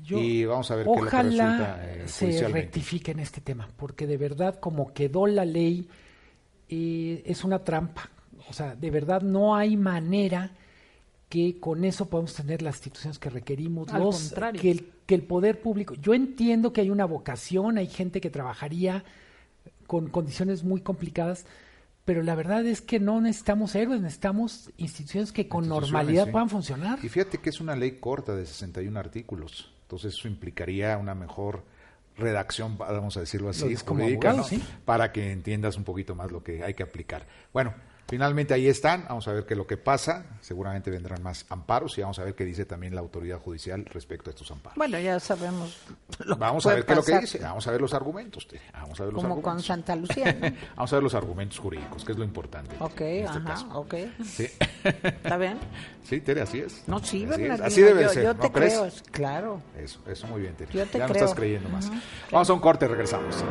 [0.01, 2.61] Yo- y vamos a ver qué que Ojalá resulta eh, se judicialmente.
[2.61, 5.89] rectifique en este tema, porque de verdad como quedó la ley
[6.69, 8.09] eh, es una trampa.
[8.49, 10.51] O sea, de verdad no hay manera
[11.29, 14.61] que con eso podamos tener las instituciones que requerimos, Al los- contrario.
[14.61, 15.93] que el, que el poder público.
[15.95, 19.03] Yo entiendo que hay una vocación, hay gente que trabajaría
[19.87, 21.45] con condiciones muy complicadas,
[22.05, 26.31] pero la verdad es que no necesitamos héroes, necesitamos instituciones que con Instituciones, normalidad sí.
[26.31, 26.99] puedan funcionar.
[27.03, 29.71] Y fíjate que es una ley corta de 61 artículos.
[29.83, 31.63] Entonces eso implicaría una mejor
[32.17, 34.43] redacción, vamos a decirlo así, jurídica, abogado, ¿no?
[34.43, 34.61] sí.
[34.85, 37.25] para que entiendas un poquito más lo que hay que aplicar.
[37.51, 37.73] Bueno,
[38.07, 41.97] finalmente ahí están, vamos a ver qué es lo que pasa, seguramente vendrán más amparos
[41.97, 44.77] y vamos a ver qué dice también la autoridad judicial respecto a estos amparos.
[44.77, 45.77] Bueno, ya sabemos.
[46.25, 48.63] Lo Vamos a ver qué es lo que dice, vamos a ver los argumentos, Tere,
[48.73, 49.65] vamos a ver los Como con argumentos.
[49.65, 50.33] Santa Lucía.
[50.33, 50.55] ¿no?
[50.75, 52.75] Vamos a ver los argumentos jurídicos, que es lo importante.
[52.79, 53.67] Ok, este ajá, caso.
[53.73, 53.93] ok.
[54.25, 54.47] Sí.
[54.83, 55.57] ¿Está bien?
[56.03, 56.83] Sí, Tere, así es.
[56.87, 57.29] No, sí, así, es.
[57.29, 58.73] Bernardino, Así debe yo, ser, yo ¿no te crees?
[58.73, 59.61] creo, es- claro.
[59.77, 60.71] Eso, eso muy bien, Tere.
[60.73, 61.07] Yo te ya creo.
[61.07, 61.89] no estás creyendo más.
[62.31, 63.43] Vamos a un corte, regresamos.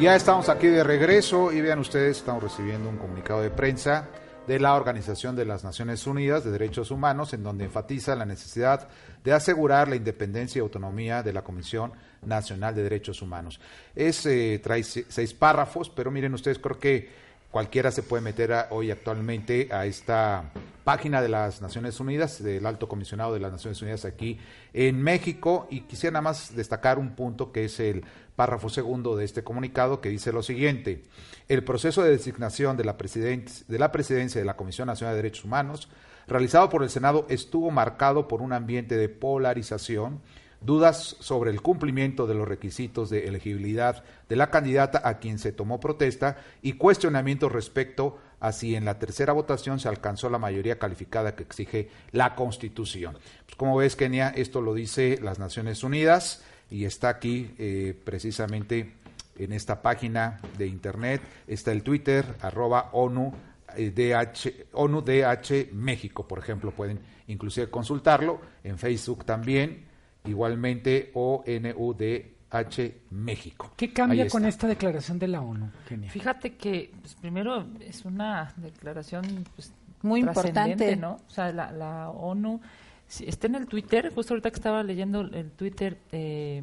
[0.00, 4.08] Ya estamos aquí de regreso y vean ustedes, estamos recibiendo un comunicado de prensa
[4.46, 8.88] de la Organización de las Naciones Unidas de Derechos Humanos, en donde enfatiza la necesidad
[9.22, 11.92] de asegurar la independencia y autonomía de la Comisión
[12.22, 13.60] Nacional de Derechos Humanos.
[13.94, 17.08] Es, eh, trae se- seis párrafos, pero miren ustedes, creo que
[17.54, 20.50] cualquiera se puede meter hoy actualmente a esta
[20.82, 24.40] página de las Naciones Unidas, del Alto Comisionado de las Naciones Unidas aquí
[24.72, 29.24] en México, y quisiera nada más destacar un punto que es el párrafo segundo de
[29.24, 31.04] este comunicado que dice lo siguiente.
[31.46, 35.22] El proceso de designación de la, president- de la presidencia de la Comisión Nacional de
[35.22, 35.88] Derechos Humanos
[36.26, 40.20] realizado por el Senado estuvo marcado por un ambiente de polarización,
[40.64, 45.52] dudas sobre el cumplimiento de los requisitos de elegibilidad de la candidata a quien se
[45.52, 50.78] tomó protesta y cuestionamientos respecto a si en la tercera votación se alcanzó la mayoría
[50.78, 53.16] calificada que exige la Constitución.
[53.46, 58.94] Pues como ves, Kenia, esto lo dice las Naciones Unidas y está aquí eh, precisamente
[59.38, 63.32] en esta página de internet, está el Twitter, arroba ONU.
[63.76, 69.93] eh, DH, ONU DH México, por ejemplo, pueden inclusive consultarlo, en Facebook también,
[70.24, 73.72] igualmente ONUDH México.
[73.76, 76.10] ¿Qué cambia con esta declaración de la ONU, Kenia?
[76.10, 79.72] Fíjate que, pues, primero, es una declaración pues,
[80.02, 80.96] Muy importante.
[80.96, 81.20] ¿no?
[81.26, 82.60] O sea, la, la ONU
[83.06, 86.62] sí, está en el Twitter, justo ahorita que estaba leyendo el Twitter, eh,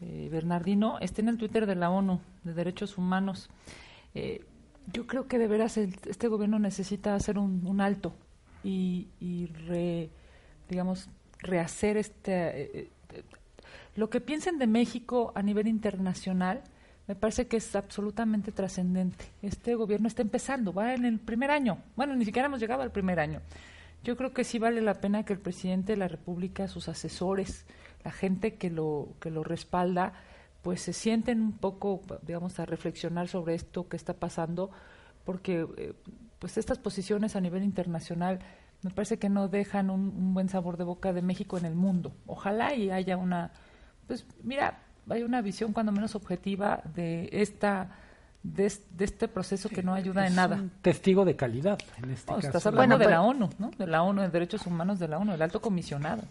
[0.00, 3.50] eh, Bernardino, está en el Twitter de la ONU, de Derechos Humanos.
[4.14, 4.44] Eh,
[4.92, 8.14] yo creo que de veras el- este gobierno necesita hacer un, un alto
[8.64, 10.10] y, y re-
[10.68, 12.32] digamos, rehacer este...
[12.32, 13.22] eh, eh,
[13.96, 16.62] lo que piensen de México a nivel internacional
[17.08, 19.24] me parece que es absolutamente trascendente.
[19.40, 21.78] Este gobierno está empezando, va en el primer año.
[21.96, 23.40] Bueno, ni siquiera hemos llegado al primer año.
[24.04, 27.64] Yo creo que sí vale la pena que el presidente de la República, sus asesores,
[28.04, 30.12] la gente que lo que lo respalda,
[30.62, 34.70] pues se sienten un poco, digamos, a reflexionar sobre esto que está pasando,
[35.24, 35.94] porque eh,
[36.38, 38.40] pues estas posiciones a nivel internacional
[38.82, 41.74] me parece que no dejan un, un buen sabor de boca de México en el
[41.74, 42.12] mundo.
[42.26, 43.50] Ojalá y haya una,
[44.06, 44.78] pues mira,
[45.10, 47.90] hay una visión cuando menos objetiva de esta
[48.42, 50.56] de, de este proceso que no ayuda en nada.
[50.56, 52.46] un testigo de calidad en este No, caso.
[52.48, 53.70] estás hablando Bueno, de la ONU, ¿no?
[53.76, 56.22] De la ONU, de Derechos Humanos de la ONU, el alto comisionado.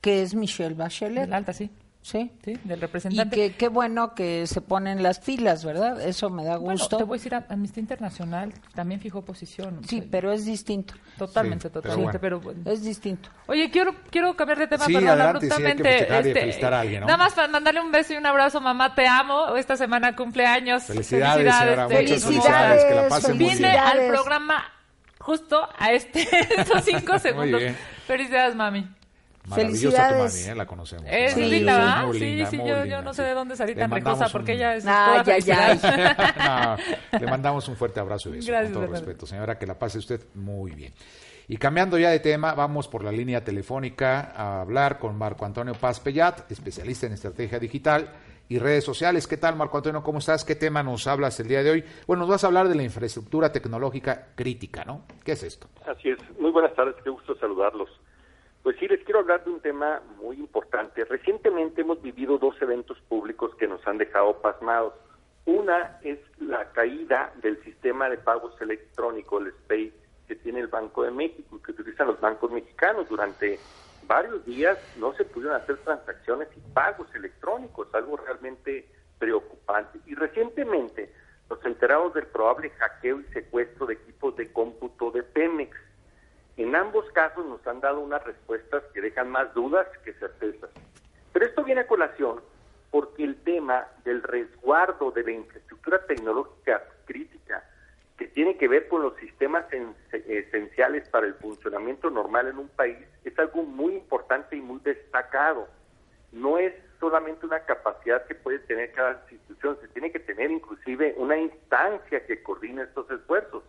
[0.00, 1.24] Que es Michelle Bachelet.
[1.24, 1.70] El alta, sí.
[2.04, 2.32] Sí.
[2.44, 3.36] Sí, del Y representante.
[3.36, 6.00] que qué bueno que se ponen las filas, ¿verdad?
[6.00, 6.96] Eso me da Bueno, gusto.
[6.96, 9.78] te voy a decir, Amnistía Internacional también fijó posición.
[9.78, 10.94] o Sí, sea, pero es distinto.
[11.16, 12.18] Totalmente, Sí, pero totalmente.
[12.18, 12.20] bueno.
[12.20, 12.70] Pero, bueno.
[12.70, 13.28] Es distinto.
[13.46, 16.08] Oye, quiero quiero cambiar de tema, Sí, perdón, adelante, sí, abruptamente.
[16.30, 17.06] y felicitar a alguien, ¿no?
[17.06, 19.54] Nada más para mandarle un beso y un abrazo, mamá, te amo.
[19.56, 20.82] Esta semana cumpleaños.
[20.82, 22.20] Felicidades, señora, te muchas digo.
[22.32, 23.76] felicidades, que la pase muy Vine bien.
[23.76, 24.64] al programa
[25.20, 26.22] justo a este,
[26.58, 27.62] estos cinco segundos.
[28.08, 28.88] Felicidades, mami.
[29.48, 30.34] Maravillosa tu Felicidades.
[30.40, 30.54] mami, ¿eh?
[30.54, 31.04] la conocemos.
[31.08, 32.12] Es Sí, linda, sí, ¿verdad?
[32.12, 34.84] Sí, sí, yo, yo no sé de dónde salí tan ricosa porque un- ella es
[34.84, 36.78] toda ay, felicidad.
[37.12, 39.26] No, le mandamos un fuerte abrazo y beso, Gracias, con todo respeto.
[39.26, 40.92] Señora, que la pase usted muy bien.
[41.48, 45.74] Y cambiando ya de tema, vamos por la línea telefónica a hablar con Marco Antonio
[45.74, 48.10] Paz Pellat, especialista en estrategia digital
[48.48, 49.26] y redes sociales.
[49.26, 50.02] ¿Qué tal, Marco Antonio?
[50.04, 50.44] ¿Cómo estás?
[50.44, 51.84] ¿Qué tema nos hablas el día de hoy?
[52.06, 55.02] Bueno, nos vas a hablar de la infraestructura tecnológica crítica, ¿no?
[55.24, 55.68] ¿Qué es esto?
[55.84, 56.18] Así es.
[56.38, 57.88] Muy buenas tardes, qué gusto saludarlos.
[58.62, 61.04] Pues sí, les quiero hablar de un tema muy importante.
[61.04, 64.94] Recientemente hemos vivido dos eventos públicos que nos han dejado pasmados.
[65.44, 69.92] Una es la caída del sistema de pagos electrónicos, el SPEI,
[70.28, 73.08] que tiene el Banco de México y que utilizan los bancos mexicanos.
[73.08, 73.58] Durante
[74.06, 78.88] varios días no se pudieron hacer transacciones y pagos electrónicos, algo realmente
[79.18, 79.98] preocupante.
[80.06, 81.12] Y recientemente
[81.50, 85.76] nos enteramos del probable hackeo y secuestro de equipos de cómputo de Pemex.
[86.56, 90.70] En ambos casos nos han dado unas respuestas que dejan más dudas que certezas.
[91.32, 92.40] Pero esto viene a colación
[92.90, 97.64] porque el tema del resguardo de la infraestructura tecnológica crítica,
[98.18, 102.68] que tiene que ver con los sistemas en- esenciales para el funcionamiento normal en un
[102.68, 105.66] país, es algo muy importante y muy destacado.
[106.32, 111.14] No es solamente una capacidad que puede tener cada institución, se tiene que tener inclusive
[111.16, 113.64] una instancia que coordine estos esfuerzos.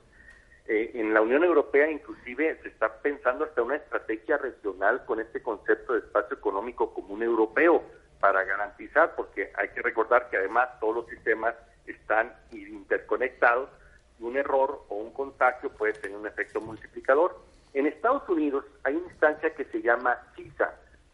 [0.66, 5.42] Eh, en la Unión Europea inclusive se está pensando hasta una estrategia regional con este
[5.42, 7.84] concepto de espacio económico común europeo
[8.22, 11.56] para garantizar, porque hay que recordar que además todos los sistemas
[11.86, 13.70] están interconectados
[14.18, 17.38] y un error o un contagio puede tener un efecto multiplicador.
[17.74, 20.74] En Estados Unidos hay una instancia que se llama CISA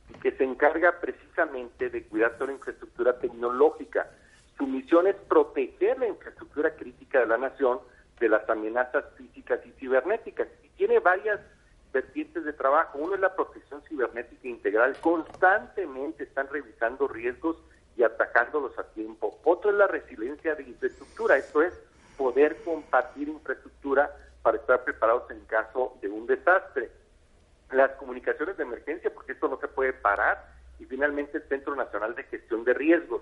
[0.10, 4.12] y que se encarga precisamente de cuidar toda la infraestructura tecnológica.
[4.58, 7.80] Su misión es proteger la infraestructura crítica de la nación
[8.20, 10.47] de las amenazas físicas y cibernéticas.
[10.63, 11.39] Y tiene varias
[11.93, 12.97] vertientes de trabajo.
[12.99, 14.95] Uno es la protección cibernética integral.
[15.01, 17.57] Constantemente están revisando riesgos
[17.97, 19.39] y atacándolos a tiempo.
[19.43, 21.38] Otro es la resiliencia de infraestructura.
[21.38, 21.74] Esto es
[22.17, 26.91] poder compartir infraestructura para estar preparados en caso de un desastre.
[27.72, 30.45] Las comunicaciones de emergencia, porque esto no se puede parar.
[30.80, 33.22] Y finalmente el Centro Nacional de Gestión de Riesgos.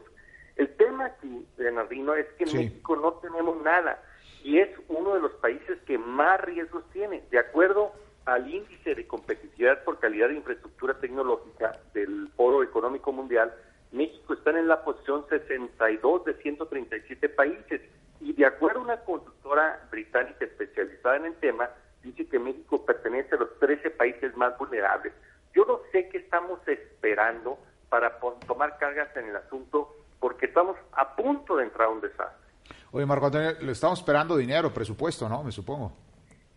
[0.56, 2.58] El tema aquí, Bernardino, es que en Sí.
[2.58, 4.02] México no tenemos nada
[4.44, 7.24] y es uno de los países que más riesgos tiene.
[7.32, 7.92] De acuerdo
[8.26, 13.54] al índice de competitividad por calidad de infraestructura tecnológica del Foro Económico Mundial,
[13.92, 17.82] México está en la posición 62 de 137 países
[18.20, 21.70] y de acuerdo a una consultora británica especializada en el tema,
[22.04, 25.14] dice que México pertenece a los 13 países más vulnerables.
[25.54, 27.58] Yo no sé qué estamos esperando
[27.90, 32.47] para tomar cargas en el asunto porque estamos a punto de entrar a un desastre.
[32.92, 35.44] Oye, Marco Antonio, le estamos esperando dinero, presupuesto, ¿no?
[35.44, 35.92] Me supongo.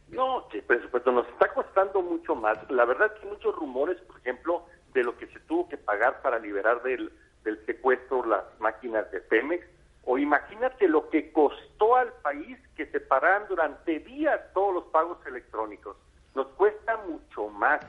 [0.08, 2.58] No, presupuesto nos está costando mucho más.
[2.70, 6.38] La verdad que muchos rumores, por ejemplo, de lo que se tuvo que pagar para
[6.38, 7.12] liberar del,
[7.44, 9.64] del secuestro las máquinas de Pemex.
[10.04, 15.18] O imagínate lo que costó al país que se pararan durante días todos los pagos
[15.26, 15.96] electrónicos.
[16.34, 17.80] Nos cuesta mucho más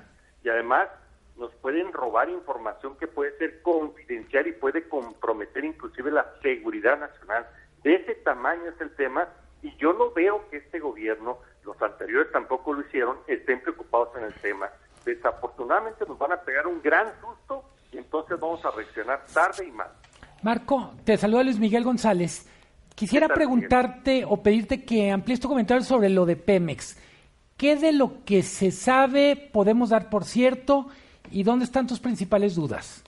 [0.43, 0.89] y además
[1.37, 7.47] nos pueden robar información que puede ser confidencial y puede comprometer inclusive la seguridad nacional.
[8.41, 9.27] Tamaño es el tema
[9.61, 14.23] y yo no veo que este gobierno, los anteriores tampoco lo hicieron, estén preocupados en
[14.23, 14.67] el tema.
[15.05, 19.71] Desafortunadamente nos van a pegar un gran susto y entonces vamos a reaccionar tarde y
[19.71, 19.91] mal.
[20.41, 22.49] Marco, te saluda Luis Miguel González.
[22.95, 26.99] Quisiera ¿Qué tal, preguntarte o pedirte que amplíes tu comentario sobre lo de Pemex.
[27.57, 30.87] ¿Qué de lo que se sabe podemos dar por cierto
[31.29, 33.03] y dónde están tus principales dudas?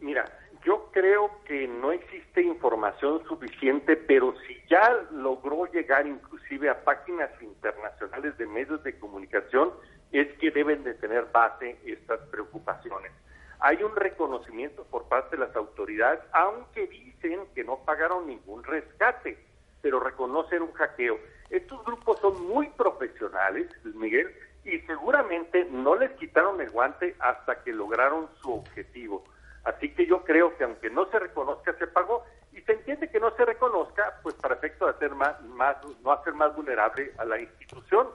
[0.00, 0.24] Mira,
[0.64, 7.30] yo creo que no existe información suficiente, pero si ya logró llegar inclusive a páginas
[7.40, 9.72] internacionales de medios de comunicación,
[10.12, 13.12] es que deben de tener base estas preocupaciones.
[13.60, 19.38] Hay un reconocimiento por parte de las autoridades, aunque dicen que no pagaron ningún rescate,
[19.82, 21.18] pero reconocen un hackeo.
[21.50, 24.32] Estos grupos son muy profesionales, Miguel,
[24.64, 29.24] y seguramente no les quitaron el guante hasta que lograron su objetivo.
[29.64, 33.20] Así que yo creo que aunque no se reconozca se pagó, y se entiende que
[33.20, 37.24] no se reconozca, pues para efecto de hacer más, más, no hacer más vulnerable a
[37.24, 38.08] la institución.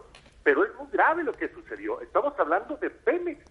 [0.43, 2.01] Pero es muy grave lo que sucedió.
[2.01, 3.43] Estamos hablando de Pemex,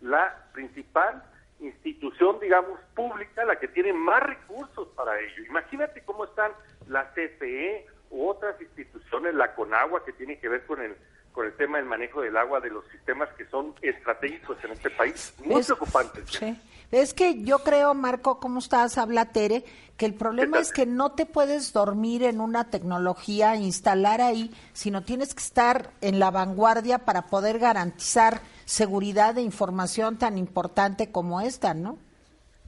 [0.00, 1.22] la principal
[1.60, 5.44] institución, digamos, pública, la que tiene más recursos para ello.
[5.44, 6.52] Imagínate cómo están
[6.88, 10.96] la CFE u otras instituciones, la CONAGUA, que tiene que ver con el
[11.32, 14.90] con el tema del manejo del agua de los sistemas que son estratégicos en este
[14.90, 15.34] país.
[15.44, 16.24] Muy Es- preocupantes.
[16.30, 16.56] Sí.
[16.90, 18.98] Es que yo creo, Marco, ¿cómo estás?
[18.98, 19.64] Habla Tere,
[19.96, 25.02] que el problema es que no te puedes dormir en una tecnología, instalar ahí, sino
[25.02, 31.40] tienes que estar en la vanguardia para poder garantizar seguridad de información tan importante como
[31.40, 31.96] esta, ¿no?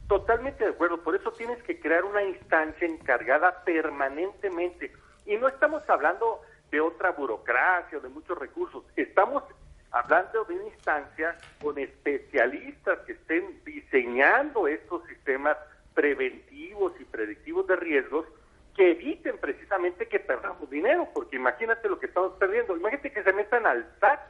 [0.08, 4.90] Totalmente de acuerdo, por eso tienes que crear una instancia encargada permanentemente.
[5.26, 6.40] Y no estamos hablando
[6.70, 9.42] de otra burocracia o de muchos recursos, estamos
[9.90, 15.56] hablando de una instancia con especialistas que estén diseñando estos sistemas
[15.94, 18.26] preventivos y predictivos de riesgos
[18.74, 23.32] que eviten precisamente que perdamos dinero, porque imagínate lo que estamos perdiendo, imagínate que se
[23.32, 24.20] metan al SAT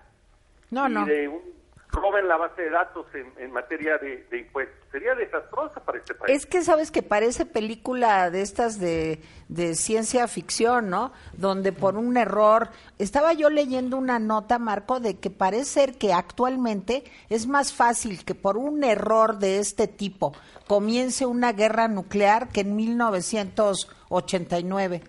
[0.71, 1.07] No, y no.
[1.07, 1.64] de un-
[1.95, 4.77] roben la base de datos en, en materia de, de impuestos.
[4.91, 6.37] Sería desastrosa para este país.
[6.37, 11.13] Es que sabes que parece película de estas de, de ciencia ficción, ¿no?
[11.33, 12.69] Donde por un error,
[12.99, 18.25] estaba yo leyendo una nota, Marco, de que parece ser que actualmente es más fácil
[18.25, 20.35] que por un error de este tipo
[20.67, 25.03] comience una guerra nuclear que en 1989.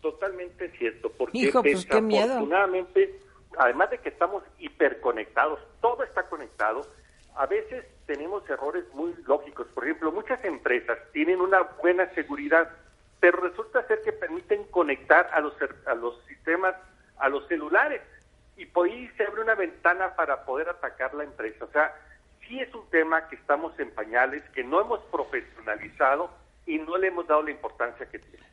[0.00, 2.46] Totalmente cierto, porque Hijo, pues, qué miedo.
[3.58, 6.82] Además de que estamos hiperconectados, todo está conectado,
[7.34, 9.66] a veces tenemos errores muy lógicos.
[9.68, 12.70] Por ejemplo, muchas empresas tienen una buena seguridad,
[13.20, 15.54] pero resulta ser que permiten conectar a los,
[15.86, 16.74] a los sistemas,
[17.18, 18.02] a los celulares,
[18.56, 21.64] y por ahí se abre una ventana para poder atacar la empresa.
[21.64, 21.92] O sea,
[22.46, 26.30] sí es un tema que estamos en pañales, que no hemos profesionalizado
[26.66, 28.44] y no le hemos dado la importancia que tiene.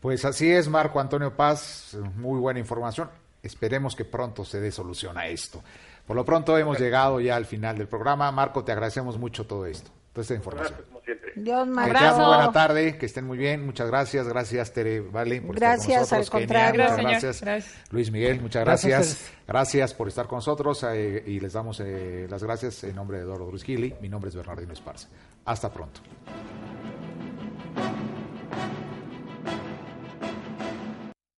[0.00, 3.10] Pues así es, Marco Antonio Paz, muy buena información.
[3.42, 5.62] Esperemos que pronto se dé solución a esto.
[6.06, 8.32] Por lo pronto hemos llegado ya al final del programa.
[8.32, 10.68] Marco, te agradecemos mucho todo esto, toda esta información.
[10.72, 11.32] Gracias, como siempre.
[11.36, 13.64] Dios, tengan muy buena tarde, que estén muy bien.
[13.64, 14.26] Muchas gracias.
[14.26, 16.30] Gracias, Tere Vale, por Gracias, estar con al nosotros.
[16.30, 16.82] Kenia, contrario.
[16.84, 17.36] muchas Gracias, gracias.
[17.36, 17.54] señor.
[17.54, 17.92] Gracias.
[17.92, 19.94] Luis Miguel, muchas Gracias a gracias.
[19.94, 23.46] por estar con nosotros eh, y les damos eh, las gracias en nombre de Eduardo
[23.46, 23.94] Brusquili.
[24.00, 25.08] Mi nombre es Bernardino Esparza.
[25.44, 26.00] Hasta pronto.